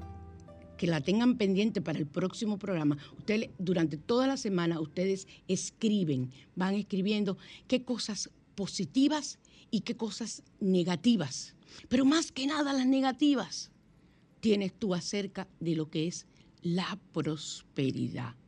[0.77, 2.97] que la tengan pendiente para el próximo programa.
[3.17, 9.37] Ustedes, durante toda la semana, ustedes escriben, van escribiendo qué cosas positivas
[9.69, 11.55] y qué cosas negativas.
[11.89, 13.69] Pero más que nada las negativas
[14.39, 16.25] tienes tú acerca de lo que es
[16.61, 18.40] la prosperidad.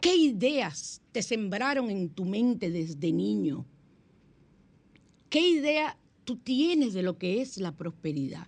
[0.00, 3.64] ¿Qué ideas te sembraron en tu mente desde niño?
[5.30, 8.46] ¿Qué idea tú tienes de lo que es la prosperidad?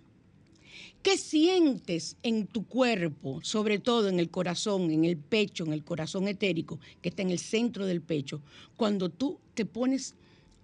[1.03, 5.85] ¿Qué sientes en tu cuerpo, sobre todo en el corazón, en el pecho, en el
[5.85, 8.43] corazón etérico, que está en el centro del pecho,
[8.77, 10.17] cuando tú te pones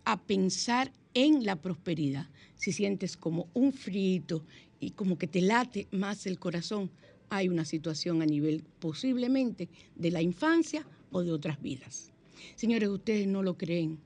[0.04, 2.28] a pensar en la prosperidad?
[2.56, 4.44] Si sientes como un frito
[4.80, 6.90] y como que te late más el corazón,
[7.34, 12.12] hay una situación a nivel posiblemente de la infancia o de otras vidas.
[12.56, 13.98] Señores, ustedes no lo creen.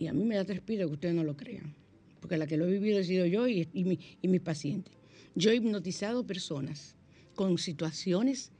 [0.00, 1.74] Y a mí me da respiro que ustedes no lo crean.
[2.20, 4.92] Porque la que lo he vivido he sido yo y, y mis pacientes.
[5.36, 6.96] Yo he hipnotizado personas
[7.36, 8.50] con situaciones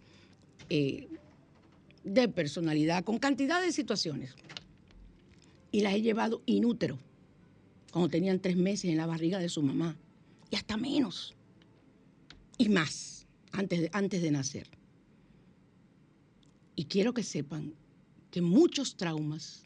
[0.71, 1.09] eh,
[2.05, 4.37] de personalidad, con cantidad de situaciones.
[5.73, 6.97] Y las he llevado inútero,
[7.90, 9.97] cuando tenían tres meses en la barriga de su mamá.
[10.49, 11.35] Y hasta menos.
[12.57, 13.18] Y más,
[13.53, 14.69] antes de, antes de nacer.
[16.77, 17.75] Y quiero que sepan
[18.31, 19.65] que muchos traumas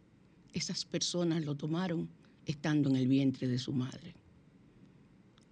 [0.52, 2.08] esas personas lo tomaron
[2.46, 4.14] estando en el vientre de su madre.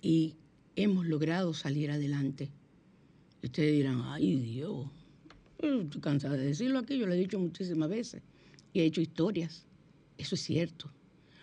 [0.03, 0.37] Y
[0.77, 2.51] hemos logrado salir adelante.
[3.43, 4.89] Y ustedes dirán, ay Dios,
[5.59, 8.23] estoy cansada de decirlo aquí, yo lo he dicho muchísimas veces
[8.73, 9.67] y he hecho historias.
[10.19, 10.87] Eso es cierto.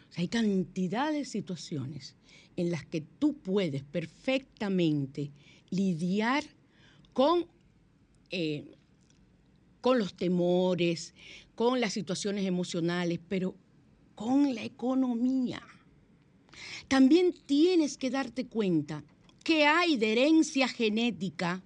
[0.10, 2.16] O sea, hay cantidad de situaciones
[2.56, 5.32] en las que tú puedes perfectamente
[5.70, 6.44] lidiar
[7.18, 7.48] con,
[8.30, 8.78] eh,
[9.82, 11.16] con los temores,
[11.56, 13.56] con las situaciones emocionales, pero
[14.14, 15.60] con la economía.
[16.88, 19.04] También tienes que darte cuenta
[19.44, 21.64] que hay herencia genética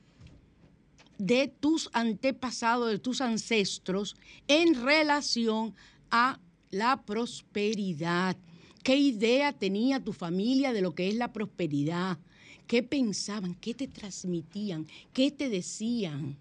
[1.18, 4.16] de tus antepasados, de tus ancestros,
[4.48, 5.76] en relación
[6.12, 8.38] a la prosperidad.
[8.84, 12.20] ¿Qué idea tenía tu familia de lo que es la prosperidad?
[12.67, 13.56] ¿Qué pensaban?
[13.56, 14.88] ¿Qué te transmitían?
[15.13, 16.38] ¿Qué te decían?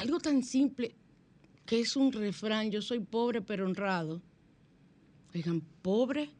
[0.00, 0.94] Algo tan simple
[1.64, 4.20] que es un refrán, yo soy pobre pero honrado.
[5.34, 6.30] Oigan, pobre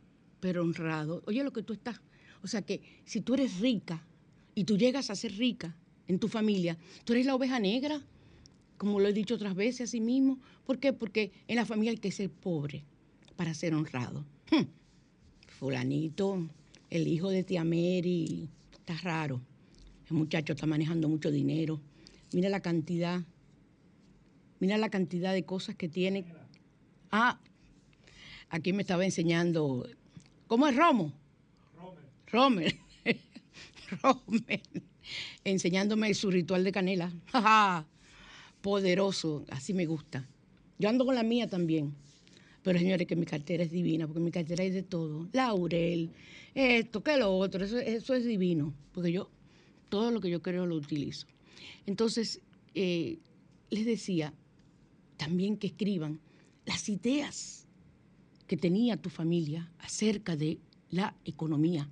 [0.40, 1.22] pero honrado.
[1.26, 2.00] Oye lo que tú estás
[2.46, 4.06] o sea que si tú eres rica
[4.54, 5.74] y tú llegas a ser rica
[6.06, 8.00] en tu familia, tú eres la oveja negra,
[8.78, 10.38] como lo he dicho otras veces a sí mismo.
[10.64, 10.92] ¿Por qué?
[10.92, 12.84] Porque en la familia hay que ser pobre
[13.34, 14.24] para ser honrado.
[14.48, 14.66] Hmm.
[15.58, 16.48] Fulanito,
[16.90, 19.40] el hijo de tía Mary, está raro.
[20.08, 21.80] El muchacho está manejando mucho dinero.
[22.32, 23.22] Mira la cantidad,
[24.60, 26.24] mira la cantidad de cosas que tiene.
[27.10, 27.40] Ah,
[28.50, 29.88] aquí me estaba enseñando,
[30.46, 31.12] ¿cómo es Romo?
[32.28, 32.76] Romer,
[34.02, 34.60] Romer,
[35.44, 37.12] enseñándome su ritual de canela.
[38.60, 40.28] Poderoso, así me gusta.
[40.78, 41.94] Yo ando con la mía también.
[42.66, 45.28] Pero señores, que mi cartera es divina, porque mi cartera es de todo.
[45.32, 46.10] Laurel,
[46.52, 49.30] esto, que lo otro, eso, es divino, porque yo
[49.88, 51.28] todo lo que yo creo lo utilizo.
[51.86, 52.40] Entonces,
[52.74, 53.18] eh,
[53.70, 54.34] les decía
[55.16, 56.18] también que escriban
[56.64, 57.68] las ideas
[58.48, 60.58] que tenía tu familia acerca de
[60.90, 61.88] la economía,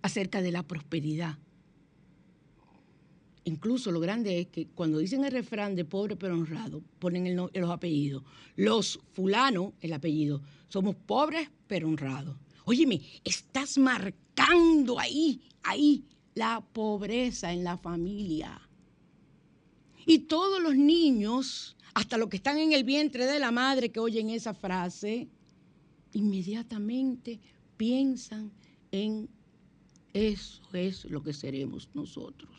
[0.00, 1.36] acerca de la prosperidad.
[3.46, 7.70] Incluso lo grande es que cuando dicen el refrán de pobre pero honrado, ponen los
[7.70, 8.24] apellidos.
[8.56, 12.36] Los fulano, el apellido, somos pobres pero honrados.
[12.64, 16.02] Óyeme, estás marcando ahí, ahí,
[16.34, 18.60] la pobreza en la familia.
[20.04, 24.00] Y todos los niños, hasta los que están en el vientre de la madre que
[24.00, 25.28] oyen esa frase,
[26.14, 27.38] inmediatamente
[27.76, 28.50] piensan
[28.90, 29.28] en
[30.12, 32.50] eso es lo que seremos nosotros.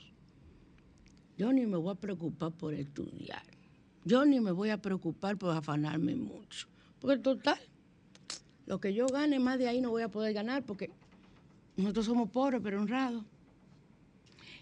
[1.38, 3.44] Yo ni me voy a preocupar por estudiar.
[4.04, 6.68] Yo ni me voy a preocupar por afanarme mucho.
[7.00, 7.60] Porque total,
[8.66, 10.90] lo que yo gane más de ahí no voy a poder ganar porque
[11.76, 13.24] nosotros somos pobres pero honrados.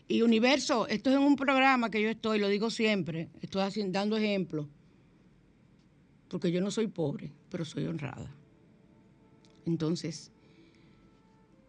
[0.08, 4.18] Y universo, esto es en un programa que yo estoy, lo digo siempre, estoy dando
[4.18, 4.68] ejemplos,
[6.28, 8.32] porque yo no soy pobre, pero soy honrada.
[9.66, 10.32] Entonces,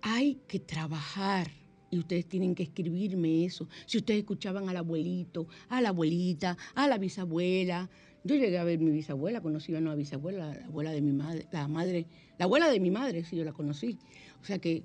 [0.02, 1.50] hay que trabajar
[1.90, 3.68] y ustedes tienen que escribirme eso.
[3.86, 7.88] Si ustedes escuchaban al abuelito, a la abuelita, a la bisabuela.
[8.24, 11.46] Yo llegué a ver mi bisabuela, conocí a una bisabuela, la abuela de mi madre,
[11.52, 12.06] la madre,
[12.38, 13.98] la abuela de mi madre, sí, yo la conocí.
[14.42, 14.82] O sea que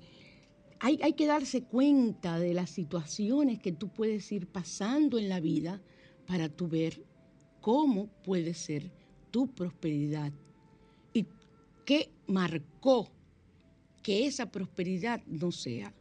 [0.78, 5.40] hay, hay que darse cuenta de las situaciones que tú puedes ir pasando en la
[5.40, 5.82] vida
[6.26, 7.04] para tú ver
[7.60, 8.92] cómo puede ser
[9.32, 10.32] tu prosperidad
[11.12, 11.26] y
[11.84, 13.10] qué marcó
[14.02, 15.92] que esa prosperidad no sea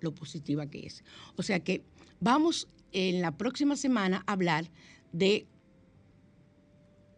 [0.00, 1.04] lo positiva que es.
[1.36, 1.84] O sea que
[2.20, 4.70] vamos en la próxima semana a hablar
[5.12, 5.46] de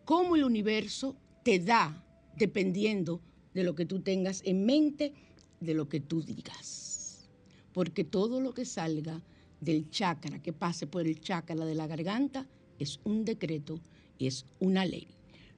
[0.05, 2.05] cómo el universo te da
[2.37, 3.21] dependiendo
[3.55, 5.13] de lo que tú tengas en mente,
[5.61, 7.29] de lo que tú digas.
[7.73, 9.23] Porque todo lo que salga
[9.61, 12.47] del chakra, que pase por el chakra de la garganta,
[12.79, 13.81] es un decreto
[14.19, 15.09] y es una ley.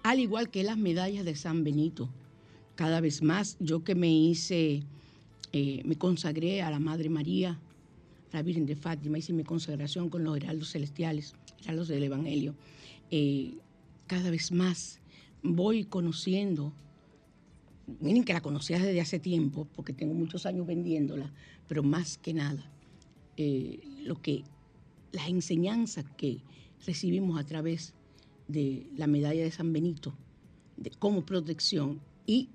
[0.03, 2.09] al igual que las medallas de San Benito.
[2.75, 4.83] Cada vez más, yo que me hice,
[5.53, 7.61] eh, me consagré a la Madre María,
[8.33, 12.55] la Virgen de Fátima, hice mi consagración con los heraldos celestiales, heraldos del Evangelio.
[13.11, 13.53] Eh,
[14.07, 14.99] cada vez más
[15.43, 16.73] voy conociendo,
[17.99, 21.31] miren que la conocía desde hace tiempo, porque tengo muchos años vendiéndola,
[21.67, 22.71] pero más que nada,
[23.37, 24.43] eh, lo que
[25.11, 26.41] las enseñanzas que
[26.87, 27.93] recibimos a través
[28.47, 30.11] de la medalla de San Benito,
[30.77, 32.49] de, como protección y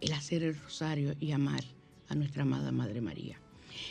[0.00, 1.62] el hacer el rosario y amar
[2.08, 3.38] a nuestra amada Madre María.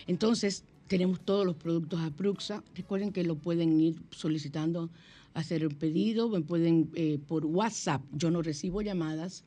[0.06, 2.66] Entonces, tenemos todos los productos a Pruxa.
[2.76, 4.90] Recuerden que lo pueden ir solicitando,
[5.34, 8.02] hacer el pedido, me pueden eh, por WhatsApp.
[8.12, 9.46] Yo no recibo llamadas.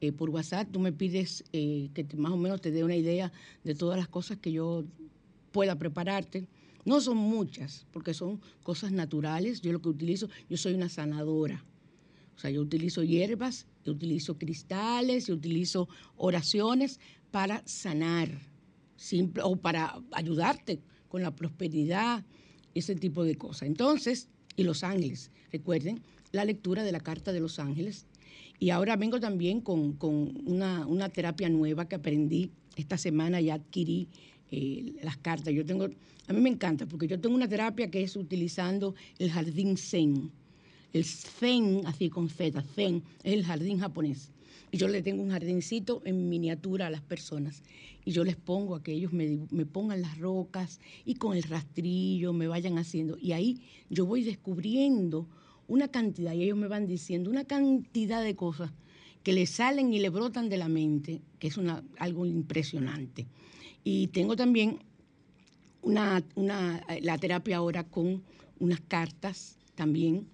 [0.00, 3.30] Eh, por WhatsApp tú me pides eh, que más o menos te dé una idea
[3.62, 4.84] de todas las cosas que yo
[5.52, 6.48] pueda prepararte.
[6.86, 9.60] No son muchas, porque son cosas naturales.
[9.60, 11.62] Yo lo que utilizo, yo soy una sanadora.
[12.36, 18.30] O sea, yo utilizo hierbas, yo utilizo cristales, yo utilizo oraciones para sanar,
[18.96, 22.24] simple, o para ayudarte con la prosperidad,
[22.74, 23.68] ese tipo de cosas.
[23.68, 26.00] Entonces, y los ángeles, recuerden
[26.32, 28.06] la lectura de la carta de los ángeles.
[28.58, 29.96] Y ahora vengo también con,
[30.46, 34.08] una, una terapia nueva que aprendí esta semana y adquirí
[34.50, 35.52] eh, las cartas.
[35.52, 35.88] Yo tengo,
[36.26, 40.30] a mí me encanta porque yo tengo una terapia que es utilizando el jardín Zen.
[40.92, 44.30] El Zen, así con Z, Zen, es el jardín japonés.
[44.72, 47.62] Y yo le tengo un jardincito en miniatura a las personas.
[48.04, 51.42] Y yo les pongo a que ellos me, me pongan las rocas y con el
[51.44, 53.16] rastrillo me vayan haciendo.
[53.20, 55.28] Y ahí yo voy descubriendo
[55.68, 58.72] una cantidad, y ellos me van diciendo una cantidad de cosas
[59.22, 63.26] que le salen y le brotan de la mente, que es una, algo impresionante.
[63.82, 64.78] Y tengo también
[65.82, 68.22] una, la terapia ahora con
[68.60, 70.28] unas cartas también,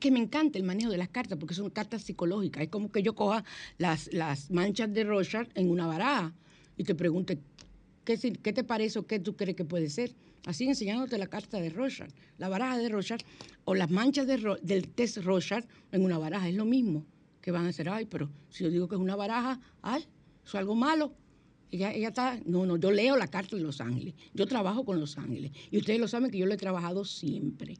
[0.00, 2.64] que me encanta el manejo de las cartas, porque son cartas psicológicas.
[2.64, 3.44] Es como que yo coja
[3.78, 6.34] las, las manchas de Rorschach en una baraja
[6.76, 7.38] y te pregunte,
[8.04, 10.14] ¿qué, ¿qué te parece o qué tú crees que puede ser?
[10.46, 13.22] Así enseñándote la carta de Rorschach, la baraja de Rorschach
[13.64, 16.48] o las manchas del test Rorschach en una baraja.
[16.48, 17.04] Es lo mismo
[17.40, 20.50] que van a hacer, ay, pero si yo digo que es una baraja, ay, eso
[20.50, 21.12] es algo malo.
[21.72, 25.00] Ella, ella está, no, no, yo leo la carta de Los Ángeles, yo trabajo con
[25.00, 25.50] Los Ángeles.
[25.72, 27.76] Y ustedes lo saben que yo lo he trabajado siempre.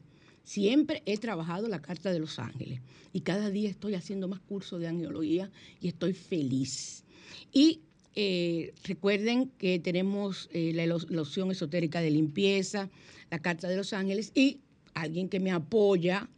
[0.47, 2.79] Siempre he trabajado la carta de Los Ángeles.
[3.11, 7.03] Y cada día estoy haciendo más cursos de angiología y estoy feliz.
[7.51, 7.81] Y
[8.15, 12.89] eh, recuerden que tenemos eh, la, loción esotérica de limpieza,
[13.29, 14.61] la carta de Los Ángeles y
[14.93, 16.29] alguien que me apoya,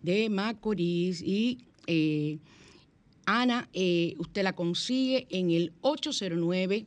[0.00, 1.22] de Macorís.
[1.22, 1.58] Y
[1.88, 2.38] eh,
[3.24, 6.86] Ana, eh, usted la consigue en el 809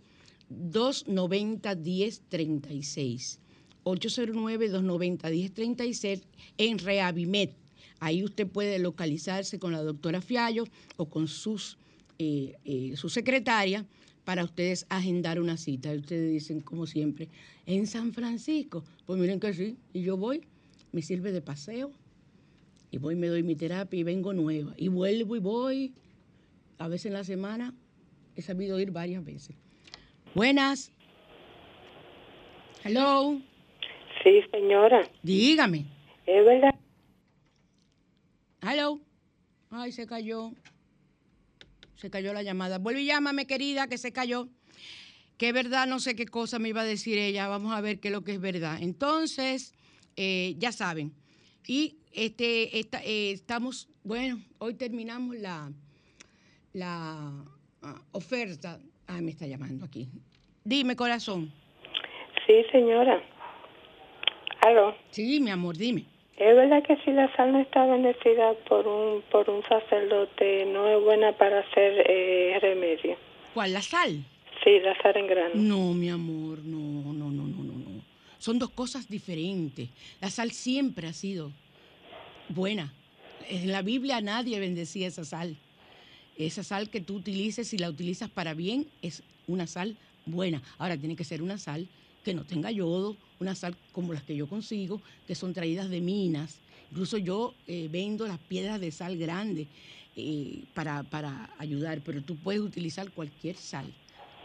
[0.50, 3.40] 290-1036.
[3.84, 6.24] 809-290-1036
[6.58, 7.54] en Reavimet.
[8.00, 10.64] Ahí usted puede localizarse con la doctora Fiallo
[10.98, 11.78] o con sus,
[12.18, 13.86] eh, eh, su secretaria
[14.24, 15.92] para ustedes agendar una cita.
[15.92, 17.30] ustedes dicen, como siempre,
[17.66, 18.84] en San Francisco.
[19.06, 20.42] Pues miren que sí, y yo voy,
[20.92, 21.92] me sirve de paseo,
[22.92, 24.74] y voy, me doy mi terapia y vengo nueva.
[24.78, 25.94] Y vuelvo y voy,
[26.78, 27.76] a veces en la semana,
[28.36, 29.56] he sabido ir varias veces.
[30.36, 30.92] Buenas.
[32.84, 33.42] Hello.
[34.24, 35.02] Sí, señora.
[35.24, 35.86] Dígame.
[36.26, 36.76] Es verdad.
[38.62, 39.00] Hello.
[39.72, 40.52] Ay, se cayó.
[41.96, 42.78] Se cayó la llamada.
[42.78, 44.48] Vuelve y llámame, querida, que se cayó.
[45.38, 47.48] Que verdad, no sé qué cosa me iba a decir ella.
[47.48, 48.78] Vamos a ver qué es lo que es verdad.
[48.82, 49.74] Entonces,
[50.16, 51.14] eh, ya saben,
[51.66, 55.72] Y este, esta, eh, estamos, bueno, hoy terminamos la,
[56.74, 57.46] la
[57.82, 58.80] ah, oferta.
[59.10, 60.08] Ay, me está llamando aquí.
[60.64, 61.52] Dime, corazón.
[62.46, 63.22] Sí, señora.
[64.62, 64.96] Aló.
[65.10, 66.06] Sí, mi amor, dime.
[66.38, 70.88] ¿Es verdad que si la sal no está bendecida por un, por un sacerdote, no
[70.88, 73.18] es buena para hacer eh, remedio?
[73.54, 73.74] ¿Cuál?
[73.74, 74.24] ¿La sal?
[74.64, 75.52] Sí, la sal en grano.
[75.56, 78.02] No, mi amor, no, no, no, no, no, no.
[78.38, 79.90] Son dos cosas diferentes.
[80.22, 81.52] La sal siempre ha sido
[82.48, 82.94] buena.
[83.50, 85.58] En la Biblia nadie bendecía esa sal.
[86.40, 90.64] Esa sal que tú utilices, si la utilizas para bien, es una sal buena.
[90.78, 91.90] Ahora tiene que ser una sal
[92.24, 96.00] que no tenga yodo, una sal como las que yo consigo, que son traídas de
[96.00, 96.60] minas.
[96.92, 99.68] Incluso yo eh, vendo las piedras de sal grande
[100.16, 103.94] eh, para, para ayudar, pero tú puedes utilizar cualquier sal.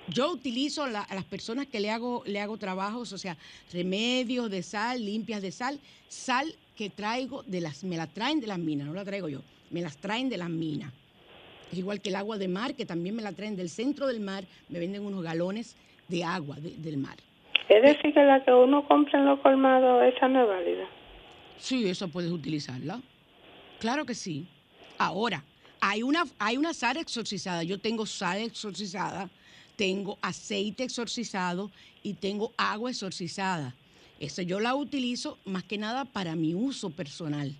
[0.08, 3.38] Yo utilizo a las personas que le hago, le hago trabajos, o sea,
[3.72, 5.78] remedios de sal, limpias de sal,
[6.08, 9.42] sal que traigo de las, me la traen de las minas, no la traigo yo,
[9.70, 10.92] me las traen de las minas.
[11.72, 14.20] Es igual que el agua de mar, que también me la traen del centro del
[14.20, 15.76] mar, me venden unos galones
[16.08, 17.16] de agua de- del mar.
[17.68, 20.84] Es decir, que la que uno compra en los colmados, esa no es válida.
[21.58, 23.00] Sí, eso puedes utilizarla.
[23.80, 24.46] Claro que sí.
[24.98, 25.42] Ahora,
[25.80, 27.62] hay una, hay una sal exorcizada.
[27.62, 29.30] Yo tengo sal exorcizada,
[29.76, 31.70] tengo aceite exorcizado
[32.02, 33.74] y tengo agua exorcizada.
[34.20, 37.52] Eso yo la utilizo más que nada para mi uso personal.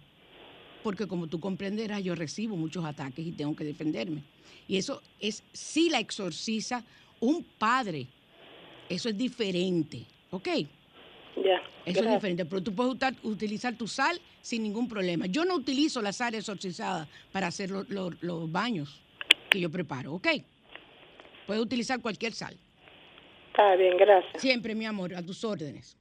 [0.85, 4.23] Porque como tú comprenderás, yo recibo muchos ataques y tengo que defenderme.
[4.69, 6.85] Y eso es, si la exorciza
[7.21, 8.07] un padre.
[8.91, 10.05] Eso es diferente.
[10.31, 10.47] ¿Ok?
[11.43, 11.63] Ya.
[11.87, 15.25] Eso es diferente, pero tú puedes utilizar tu sal sin ningún problema.
[15.27, 19.01] Yo no utilizo la sal exorcizada para hacer lo- lo- los baños
[19.51, 20.29] que yo preparo, ¿ok?
[21.47, 22.57] Puedes utilizar cualquier sal.
[23.49, 24.41] Está bien, gracias.
[24.43, 25.97] Siempre, mi amor, a tus órdenes.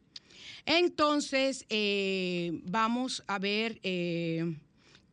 [0.65, 4.55] Entonces, eh, vamos a ver eh,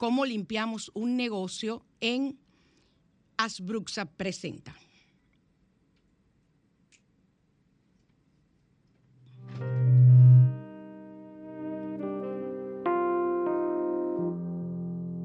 [0.01, 2.39] cómo limpiamos un negocio en
[3.37, 4.75] Asbruxa Presenta.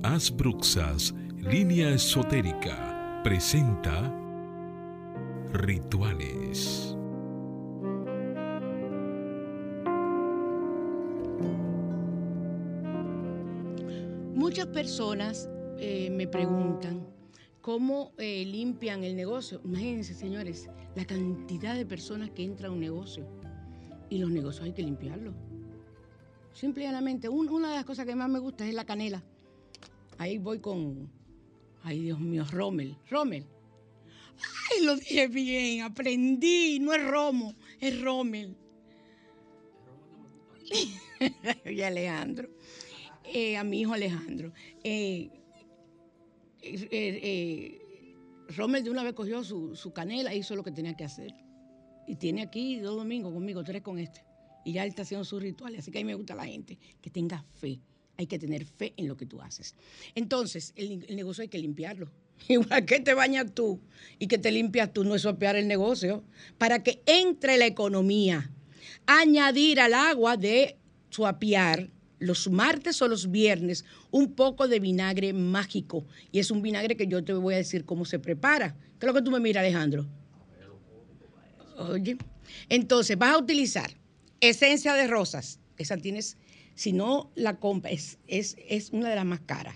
[0.04, 4.14] Asbruxas, línea esotérica, presenta
[5.54, 6.98] Rituales.
[14.86, 17.08] Personas eh, me preguntan
[17.60, 19.60] cómo eh, limpian el negocio.
[19.66, 23.28] Imagínense, señores, la cantidad de personas que entran a un negocio
[24.12, 25.34] y los negocios hay que limpiarlos.
[26.54, 29.24] Simplemente, una de las cosas que más me gusta es la canela.
[30.20, 31.10] Ahí voy con,
[31.82, 32.96] ay Dios mío, Rommel.
[33.10, 33.48] Rommel.
[34.70, 38.56] Ay, lo dije bien, aprendí, no es Romo, es Rommel.
[41.66, 42.50] y Alejandro
[43.34, 44.54] eh, a mi hijo Alejandro.
[44.84, 45.30] Eh,
[46.62, 47.82] eh, eh,
[48.48, 51.34] de una vez cogió su, su canela e hizo lo que tenía que hacer.
[52.08, 54.24] Y tiene aquí dos domingos conmigo, tres con este.
[54.64, 55.82] Y ya él está haciendo sus rituales.
[55.82, 57.80] Así que a mí me gusta la gente que tenga fe.
[58.18, 59.76] Hay que tener fe en lo que tú haces.
[60.14, 62.12] Entonces, el, el negocio hay que limpiarlo.
[62.48, 63.80] Igual que te bañas tú
[64.20, 66.24] y que te limpias tú, no es sopear el negocio.
[66.58, 68.52] Para que entre la economía.
[69.08, 70.78] Añadir al agua de
[71.10, 71.90] suapiar
[72.20, 76.06] los martes o los viernes un poco de vinagre mágico.
[76.32, 78.76] Y es un vinagre que yo te voy a decir cómo se prepara.
[79.00, 80.06] ¿Qué es lo que tú me miras, Alejandro?
[81.78, 82.18] Oye,
[82.70, 83.92] entonces vas a utilizar
[84.40, 85.60] esencia de rosas.
[85.78, 86.38] Esa tienes,
[86.74, 89.76] si no la compra, es, es, es una de las más caras.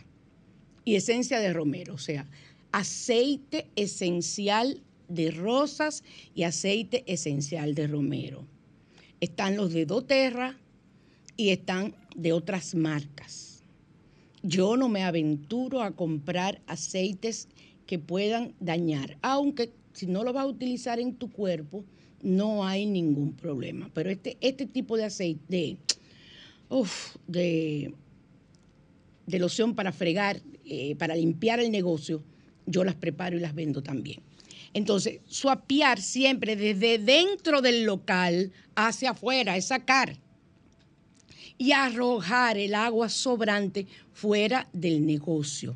[0.86, 2.26] Y esencia de romero, o sea,
[2.72, 8.48] aceite esencial de rosas y aceite esencial de romero.
[9.20, 10.58] Están los de doTERRA
[11.40, 13.64] y están de otras marcas.
[14.44, 17.48] Yo no me aventuro a comprar aceites
[17.88, 21.86] que puedan dañar, aunque si no lo vas a utilizar en tu cuerpo,
[22.22, 23.90] no hay ningún problema.
[23.94, 25.78] Pero este, este tipo de aceite, de,
[27.28, 27.94] de,
[29.26, 32.22] de loción para fregar, eh, para limpiar el negocio,
[32.66, 34.20] yo las preparo y las vendo también.
[34.74, 40.18] Entonces, suapiar siempre desde dentro del local hacia afuera, es sacar
[41.60, 45.76] y arrojar el agua sobrante fuera del negocio.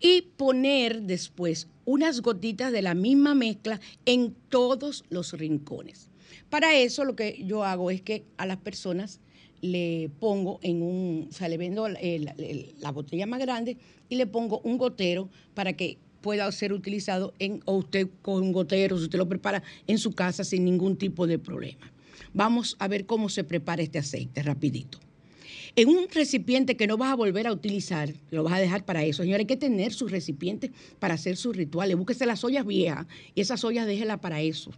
[0.00, 6.08] Y poner después unas gotitas de la misma mezcla en todos los rincones.
[6.48, 9.20] Para eso lo que yo hago es que a las personas
[9.60, 13.76] le pongo en un, o sea, le vendo la botella más grande
[14.08, 18.52] y le pongo un gotero para que pueda ser utilizado en, o usted con un
[18.52, 21.92] gotero, si usted lo prepara en su casa sin ningún tipo de problema.
[22.32, 24.98] Vamos a ver cómo se prepara este aceite, rapidito.
[25.76, 29.04] En un recipiente que no vas a volver a utilizar, lo vas a dejar para
[29.04, 29.22] eso.
[29.22, 31.96] Señores, hay que tener sus recipientes para hacer sus rituales.
[31.96, 34.70] Búsquese las ollas viejas y esas ollas déjela para eso.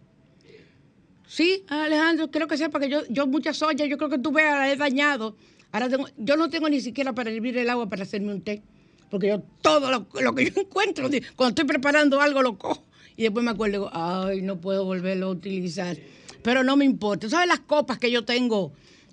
[1.27, 4.59] Sí, Alejandro, creo que sepa que yo, yo muchas ollas, yo creo que tú veas,
[4.59, 5.37] las he dañado.
[5.71, 8.63] Ahora tengo, yo no tengo ni siquiera para hervir el agua para hacerme un té,
[9.11, 12.83] porque yo todo lo, lo que yo encuentro, cuando estoy preparando algo lo cojo
[13.17, 15.97] y después me acuerdo, digo, ay, no puedo volverlo a utilizar.
[16.43, 17.29] Pero no me importa.
[17.29, 18.73] ¿Sabes las copas que yo tengo?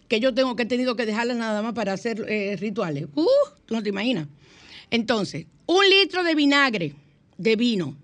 [0.10, 3.06] Que yo tengo que he tenido que dejarlas nada más para hacer eh, rituales.
[3.16, 3.26] Uh,
[3.66, 4.28] tú no te imaginas.
[4.92, 6.96] Entonces, un litro de vinagre
[7.38, 7.96] de vino,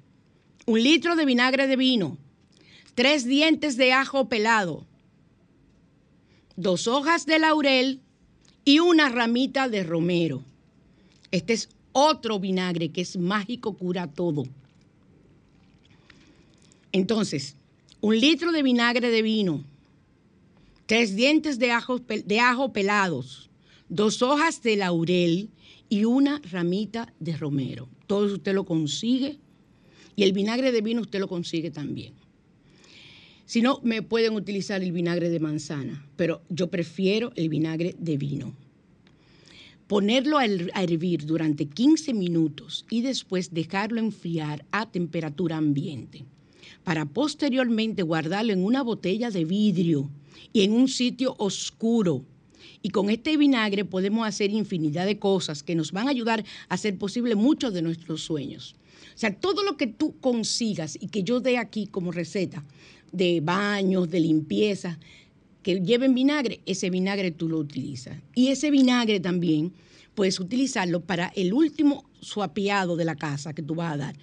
[0.66, 2.18] un litro de vinagre de vino,
[2.93, 4.86] tres dientes de ajo pelado,
[6.56, 7.99] dos hojas de laurel
[8.64, 10.43] y una ramita de romero.
[11.32, 14.45] Este es otro vinagre que es mágico, cura todo.
[16.91, 17.56] Entonces,
[17.99, 19.64] un litro de vinagre de vino,
[20.86, 23.49] tres dientes de ajo, de ajo pelados,
[23.89, 25.49] dos hojas de laurel
[25.89, 27.88] y una ramita de romero.
[28.07, 29.38] Todo usted lo consigue
[30.15, 32.13] y el vinagre de vino usted lo consigue también.
[33.45, 38.17] Si no, me pueden utilizar el vinagre de manzana, pero yo prefiero el vinagre de
[38.17, 38.53] vino.
[39.88, 46.25] Ponerlo a hervir durante 15 minutos y después dejarlo enfriar a temperatura ambiente
[46.83, 50.09] para posteriormente guardarlo en una botella de vidrio
[50.53, 52.23] y en un sitio oscuro.
[52.81, 56.73] Y con este vinagre podemos hacer infinidad de cosas que nos van a ayudar a
[56.73, 58.75] hacer posible muchos de nuestros sueños.
[59.15, 62.63] O sea, todo lo que tú consigas y que yo dé aquí como receta
[63.11, 64.99] de baños, de limpieza,
[65.63, 68.17] que lleven vinagre, ese vinagre tú lo utilizas.
[68.36, 69.73] Y ese vinagre también
[70.13, 74.15] puedes utilizarlo para el último suapiado de la casa que tú vas a dar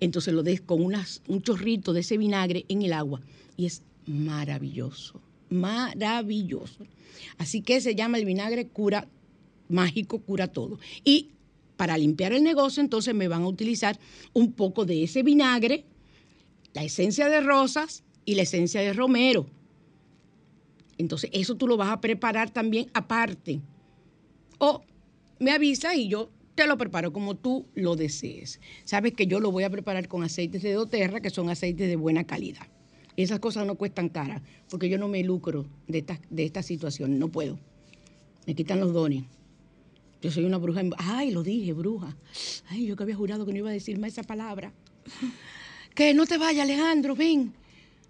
[0.00, 3.20] entonces lo des con un chorrito de ese vinagre en el agua
[3.56, 6.86] y es maravilloso, maravilloso.
[7.38, 9.08] Así que se llama el vinagre cura
[9.68, 10.78] mágico, cura todo.
[11.04, 11.30] Y
[11.76, 13.98] para limpiar el negocio, entonces me van a utilizar
[14.32, 15.84] un poco de ese vinagre,
[16.72, 19.46] la esencia de rosas y la esencia de romero.
[20.98, 23.60] Entonces, eso tú lo vas a preparar también aparte.
[24.58, 24.82] O
[25.38, 28.60] me avisa y yo te lo preparo como tú lo desees.
[28.84, 31.96] Sabes que yo lo voy a preparar con aceites de doTERRA, que son aceites de
[31.96, 32.66] buena calidad.
[33.16, 37.18] Esas cosas no cuestan cara, porque yo no me lucro de esta, de esta situación,
[37.18, 37.58] no puedo.
[38.46, 39.24] Me quitan los dones.
[40.22, 40.82] Yo soy una bruja.
[40.98, 42.16] Ay, lo dije, bruja.
[42.68, 44.72] Ay, yo que había jurado que no iba a decir más esa palabra.
[45.94, 47.54] Que no te vayas, Alejandro, ven.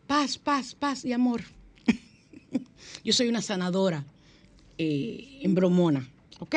[0.06, 1.42] Paz, paz, paz y amor.
[3.04, 4.04] yo soy una sanadora
[4.78, 6.08] eh, en bromona,
[6.40, 6.54] ¿ok?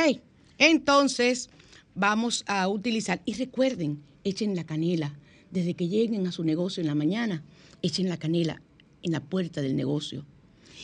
[0.58, 1.50] Entonces,
[1.96, 3.22] vamos a utilizar.
[3.26, 5.14] Y recuerden, echen la canela.
[5.52, 7.44] Desde que lleguen a su negocio en la mañana,
[7.82, 8.62] echen la canela
[9.02, 10.26] en la puerta del negocio.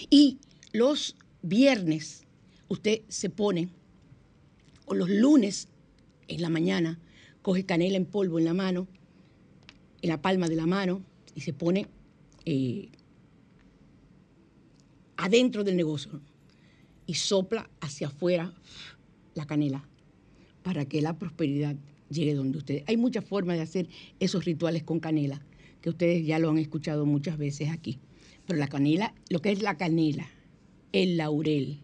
[0.10, 0.40] Y
[0.72, 2.24] los viernes
[2.68, 3.70] usted se pone,
[4.86, 5.68] o los lunes
[6.28, 7.00] en la mañana,
[7.42, 8.88] coge canela en polvo en la mano,
[10.02, 11.04] en la palma de la mano,
[11.36, 11.88] y se pone
[12.46, 12.90] eh,
[15.18, 16.22] adentro del negocio
[17.08, 18.54] y sopla hacia afuera
[19.34, 19.88] la canela
[20.64, 21.76] para que la prosperidad
[22.10, 22.84] llegue donde ustedes.
[22.88, 23.88] Hay muchas formas de hacer
[24.20, 25.42] esos rituales con canela,
[25.86, 28.00] que ustedes ya lo han escuchado muchas veces aquí.
[28.48, 30.28] Pero la canela, lo que es la canela,
[30.92, 31.78] el laurel,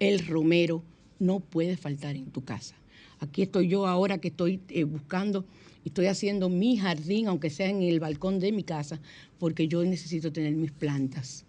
[0.00, 0.82] el romero,
[1.20, 2.74] no puede faltar en tu casa.
[3.20, 5.46] Aquí estoy yo ahora que estoy eh, buscando
[5.84, 9.00] y estoy haciendo mi jardín, aunque sea en el balcón de mi casa,
[9.38, 11.44] porque yo necesito tener mis plantas.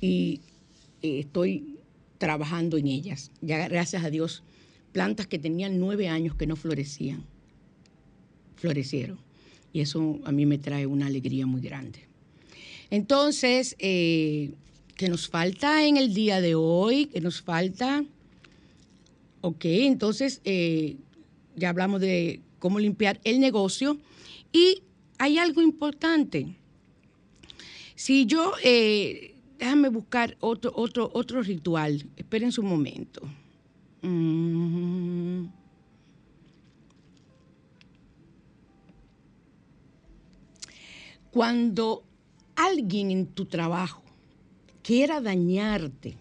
[0.00, 0.40] Y
[1.02, 1.76] eh, estoy
[2.16, 3.30] trabajando en ellas.
[3.42, 4.44] Ya gracias a Dios
[4.92, 7.22] plantas que tenían nueve años que no florecían,
[8.56, 9.23] florecieron.
[9.74, 11.98] Y eso a mí me trae una alegría muy grande.
[12.90, 14.52] Entonces, eh,
[14.94, 17.06] ¿qué nos falta en el día de hoy?
[17.06, 18.04] ¿Qué nos falta?
[19.40, 20.96] Ok, entonces eh,
[21.56, 23.98] ya hablamos de cómo limpiar el negocio.
[24.52, 24.84] Y
[25.18, 26.56] hay algo importante.
[27.96, 32.06] Si yo, eh, déjame buscar otro, otro, otro ritual.
[32.16, 33.22] Esperen un momento.
[34.02, 35.63] Mm.
[41.34, 42.04] Cuando
[42.54, 44.04] alguien en tu trabajo
[44.84, 46.16] quiera dañarte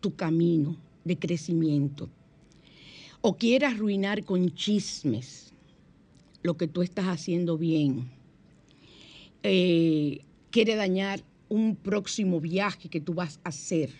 [0.00, 2.08] tu camino de crecimiento
[3.22, 5.52] o quiera arruinar con chismes
[6.44, 8.08] lo que tú estás haciendo bien,
[9.42, 10.20] eh,
[10.52, 13.90] quiere dañar un próximo viaje que tú vas a hacer,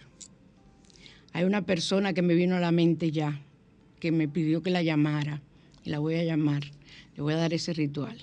[1.33, 3.43] hay una persona que me vino a la mente ya,
[3.99, 5.43] que me pidió que la llamara,
[5.83, 6.63] y la voy a llamar,
[7.17, 8.17] le voy a dar ese ritual.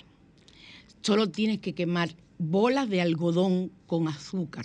[1.02, 4.64] Solo tienes que quemar bolas de algodón con azúcar.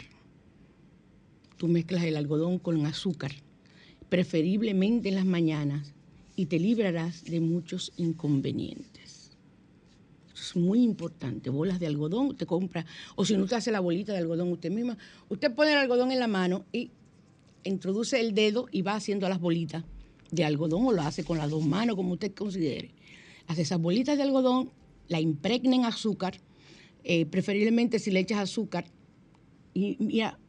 [1.58, 3.34] Tú mezclas el algodón con azúcar,
[4.08, 5.94] preferiblemente en las mañanas,
[6.38, 9.32] y te librarás de muchos inconvenientes.
[10.34, 11.50] Es muy importante.
[11.50, 12.86] Bolas de algodón, usted compra,
[13.18, 14.98] o si no usted hace la bolita de algodón usted misma,
[15.28, 16.92] usted pone el algodón en la mano y
[17.66, 19.84] introduce el dedo y va haciendo las bolitas
[20.32, 22.92] de algodón o lo hace con las dos manos, como usted considere.
[23.48, 24.72] Hace esas bolitas de algodón,
[25.10, 26.40] la impregna en azúcar,
[27.06, 28.86] eh, preferiblemente si le echas azúcar.
[29.74, 30.40] Y mira,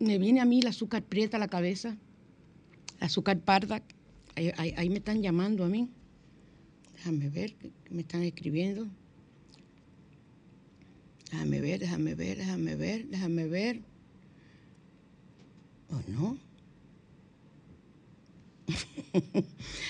[0.00, 1.96] me viene a mí el azúcar prieta a la cabeza,
[2.98, 3.82] el azúcar parda.
[4.34, 5.88] Ahí, ahí- me están llamando a mí.
[6.94, 7.54] Déjame ver,
[7.90, 8.86] me están escribiendo.
[11.30, 13.80] Déjame ver, déjame ver, déjame ver, déjame ver.
[15.90, 16.38] ¿O no?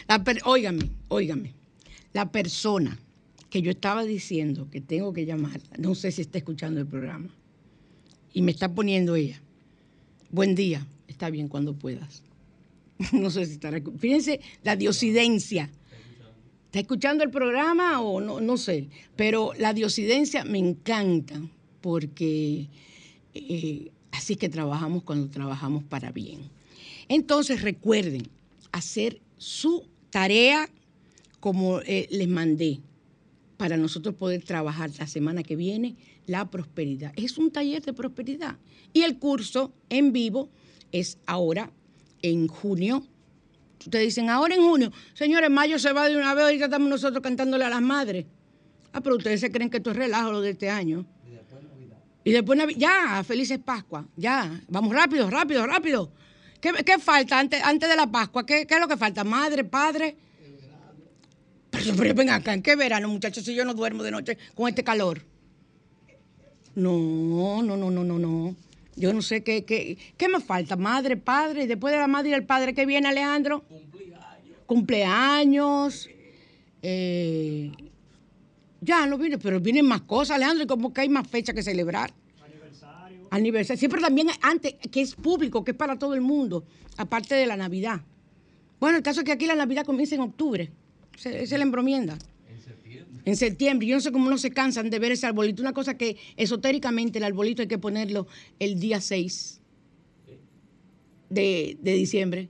[0.09, 1.53] La per- óigame, óigame.
[2.13, 2.99] La persona
[3.51, 7.29] que yo estaba diciendo que tengo que llamar, no sé si está escuchando el programa,
[8.33, 9.41] y me está poniendo ella.
[10.31, 12.23] Buen día, está bien cuando puedas.
[13.13, 13.81] No sé si estará.
[13.99, 15.71] Fíjense la diosidencia.
[16.67, 18.41] ¿Está escuchando el programa o no?
[18.41, 18.89] No sé.
[19.17, 21.41] Pero la diosidencia me encanta
[21.81, 22.69] porque
[23.35, 26.41] eh, así es que trabajamos cuando trabajamos para bien.
[27.09, 28.29] Entonces recuerden
[28.73, 30.69] hacer su tarea
[31.41, 32.81] como eh, les mandé
[33.59, 35.97] para nosotros poder trabajar la semana que viene
[36.27, 37.13] la prosperidad.
[37.17, 38.57] Es un taller de prosperidad.
[38.93, 40.49] Y el curso en vivo
[40.93, 41.71] es ahora
[42.23, 43.05] en junio.
[43.81, 44.93] Ustedes dicen, ahora en junio.
[45.13, 48.27] Señores, mayo se va de una vez, ahorita estamos nosotros cantándole a las madres.
[48.93, 51.05] Ah, pero ustedes se creen que esto es relajo lo de este año.
[52.23, 52.79] Y después Navidad.
[52.79, 54.07] Ya, felices Pascua.
[54.17, 56.13] Ya, vamos rápido, rápido, rápido.
[56.61, 58.47] ¿Qué, qué falta antes, antes de la Pascua?
[58.47, 59.25] ¿Qué, ¿Qué es lo que falta?
[59.25, 60.17] Madre, padre.
[61.97, 63.45] Pero, ven acá, ¿en qué verano, muchachos?
[63.45, 65.23] Si yo no duermo de noche con este calor.
[66.75, 68.57] No, no, no, no, no, no.
[68.97, 70.77] Yo no sé qué, qué, qué me falta.
[70.77, 73.65] Madre, padre, después de la madre y el padre, ¿qué viene, Alejandro?
[73.69, 74.57] Cumpleaños.
[74.67, 76.11] Cumpleaños.
[76.83, 77.73] Eh,
[78.81, 81.63] ya no viene, pero vienen más cosas, Alejandro, y como que hay más fechas que
[81.63, 82.13] celebrar.
[82.45, 83.29] Aniversario.
[83.31, 83.79] Aniversario.
[83.79, 86.65] Siempre también antes, que es público, que es para todo el mundo,
[86.97, 88.01] aparte de la Navidad.
[88.81, 90.71] Bueno, el caso es que aquí la Navidad comienza en octubre.
[91.19, 92.17] Esa esa es la embromienda.
[93.25, 93.87] En septiembre.
[93.87, 95.61] Yo no sé cómo no se cansan de ver ese arbolito.
[95.61, 98.27] Una cosa que esotéricamente el arbolito hay que ponerlo
[98.59, 99.61] el día 6
[101.29, 102.49] de, de diciembre.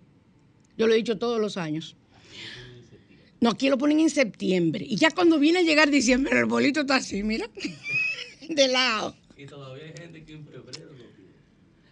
[0.76, 1.96] Yo lo he dicho todos los años.
[3.40, 4.84] No, aquí lo ponen en septiembre.
[4.88, 7.48] Y ya cuando viene a llegar diciembre, el arbolito está así, mira.
[8.48, 9.16] De lado.
[9.36, 10.87] Y todavía hay gente que en febrero.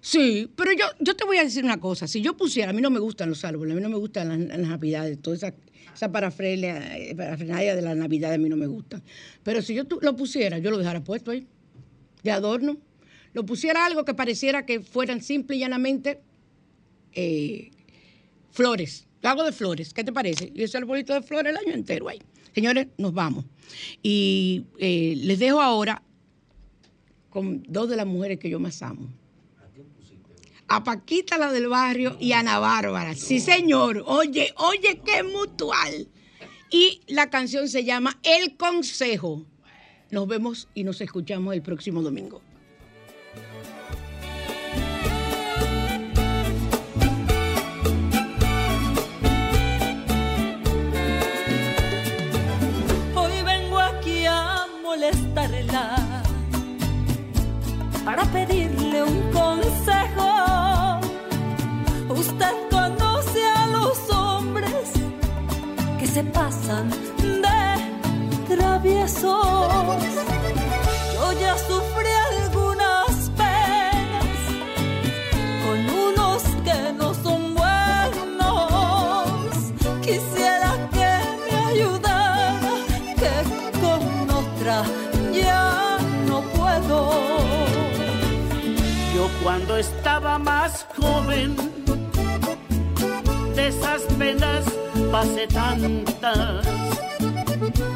[0.06, 2.06] Sí, pero yo, yo te voy a decir una cosa.
[2.06, 4.28] Si yo pusiera, a mí no me gustan los árboles, a mí no me gustan
[4.28, 5.54] las, las navidades, toda esa,
[5.92, 9.02] esa parafernalia eh, parafernalia de la navidad a mí no me gusta.
[9.42, 11.48] Pero si yo lo pusiera, yo lo dejara puesto ahí,
[12.22, 12.76] de adorno.
[13.32, 16.20] Lo pusiera algo que pareciera que fueran simple y llanamente
[17.12, 17.72] eh,
[18.52, 19.08] flores.
[19.22, 20.52] Lo hago de flores, ¿qué te parece?
[20.54, 22.22] Y ese arbolito de flores el año entero ahí.
[22.54, 23.44] Señores, nos vamos.
[24.04, 26.00] Y eh, les dejo ahora
[27.28, 29.08] con dos de las mujeres que yo más amo.
[30.68, 33.14] A Paquita, la del barrio, y a Ana Bárbara.
[33.14, 34.02] Sí, señor.
[34.06, 36.08] Oye, oye, qué mutual.
[36.70, 39.46] Y la canción se llama El Consejo.
[40.10, 42.42] Nos vemos y nos escuchamos el próximo domingo.
[53.14, 56.22] Hoy vengo aquí a molestarla
[58.04, 60.35] para pedirle un consejo.
[66.16, 66.88] Se pasan
[67.18, 69.98] de traviesos.
[71.14, 73.10] Yo ya sufrí algunas
[73.40, 74.38] penas
[75.62, 78.94] con unos que no son buenos.
[80.00, 81.12] Quisiera que
[81.44, 82.72] me ayudara,
[83.20, 83.34] que
[83.82, 84.02] con
[84.42, 84.76] otra
[85.34, 85.98] ya
[86.28, 86.98] no puedo.
[89.14, 91.56] Yo cuando estaba más joven,
[93.54, 94.64] de esas penas
[95.10, 96.66] pasé tantas,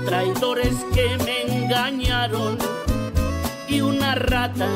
[0.07, 2.59] traidores que me engañaron
[3.69, 4.69] y una rata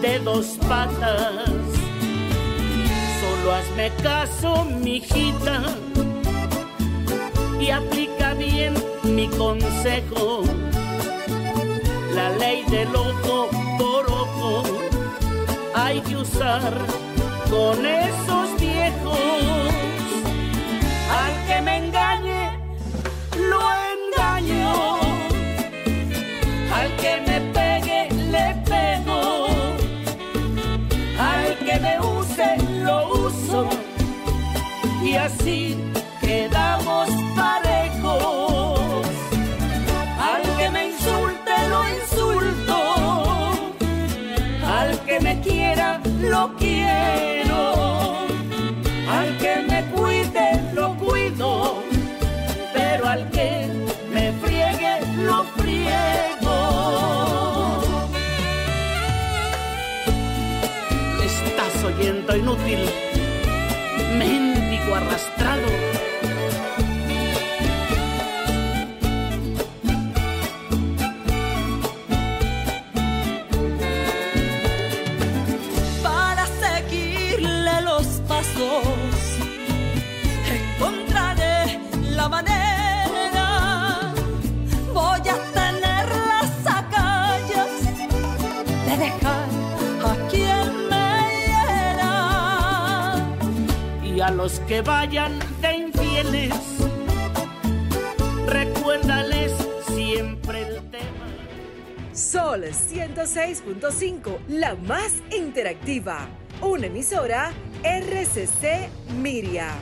[0.00, 1.48] de dos patas.
[3.20, 5.62] Solo hazme caso, mijita,
[7.60, 10.42] y aplica bien mi consejo.
[12.14, 13.48] La ley del ojo
[13.78, 14.62] por ojo
[15.74, 16.72] hay que usar
[17.50, 18.49] con esos
[35.20, 35.76] así
[36.20, 38.80] quedamos parejos.
[40.32, 42.76] Al que me insulte lo insulto,
[44.66, 46.69] al que me quiera lo quiero,
[94.42, 96.54] los que vayan de infieles,
[98.46, 99.52] recuérdales
[99.86, 101.26] siempre el tema.
[102.14, 106.26] Sol 106.5, la más interactiva.
[106.62, 107.52] Una emisora
[107.84, 108.88] RCC
[109.20, 109.74] Miria.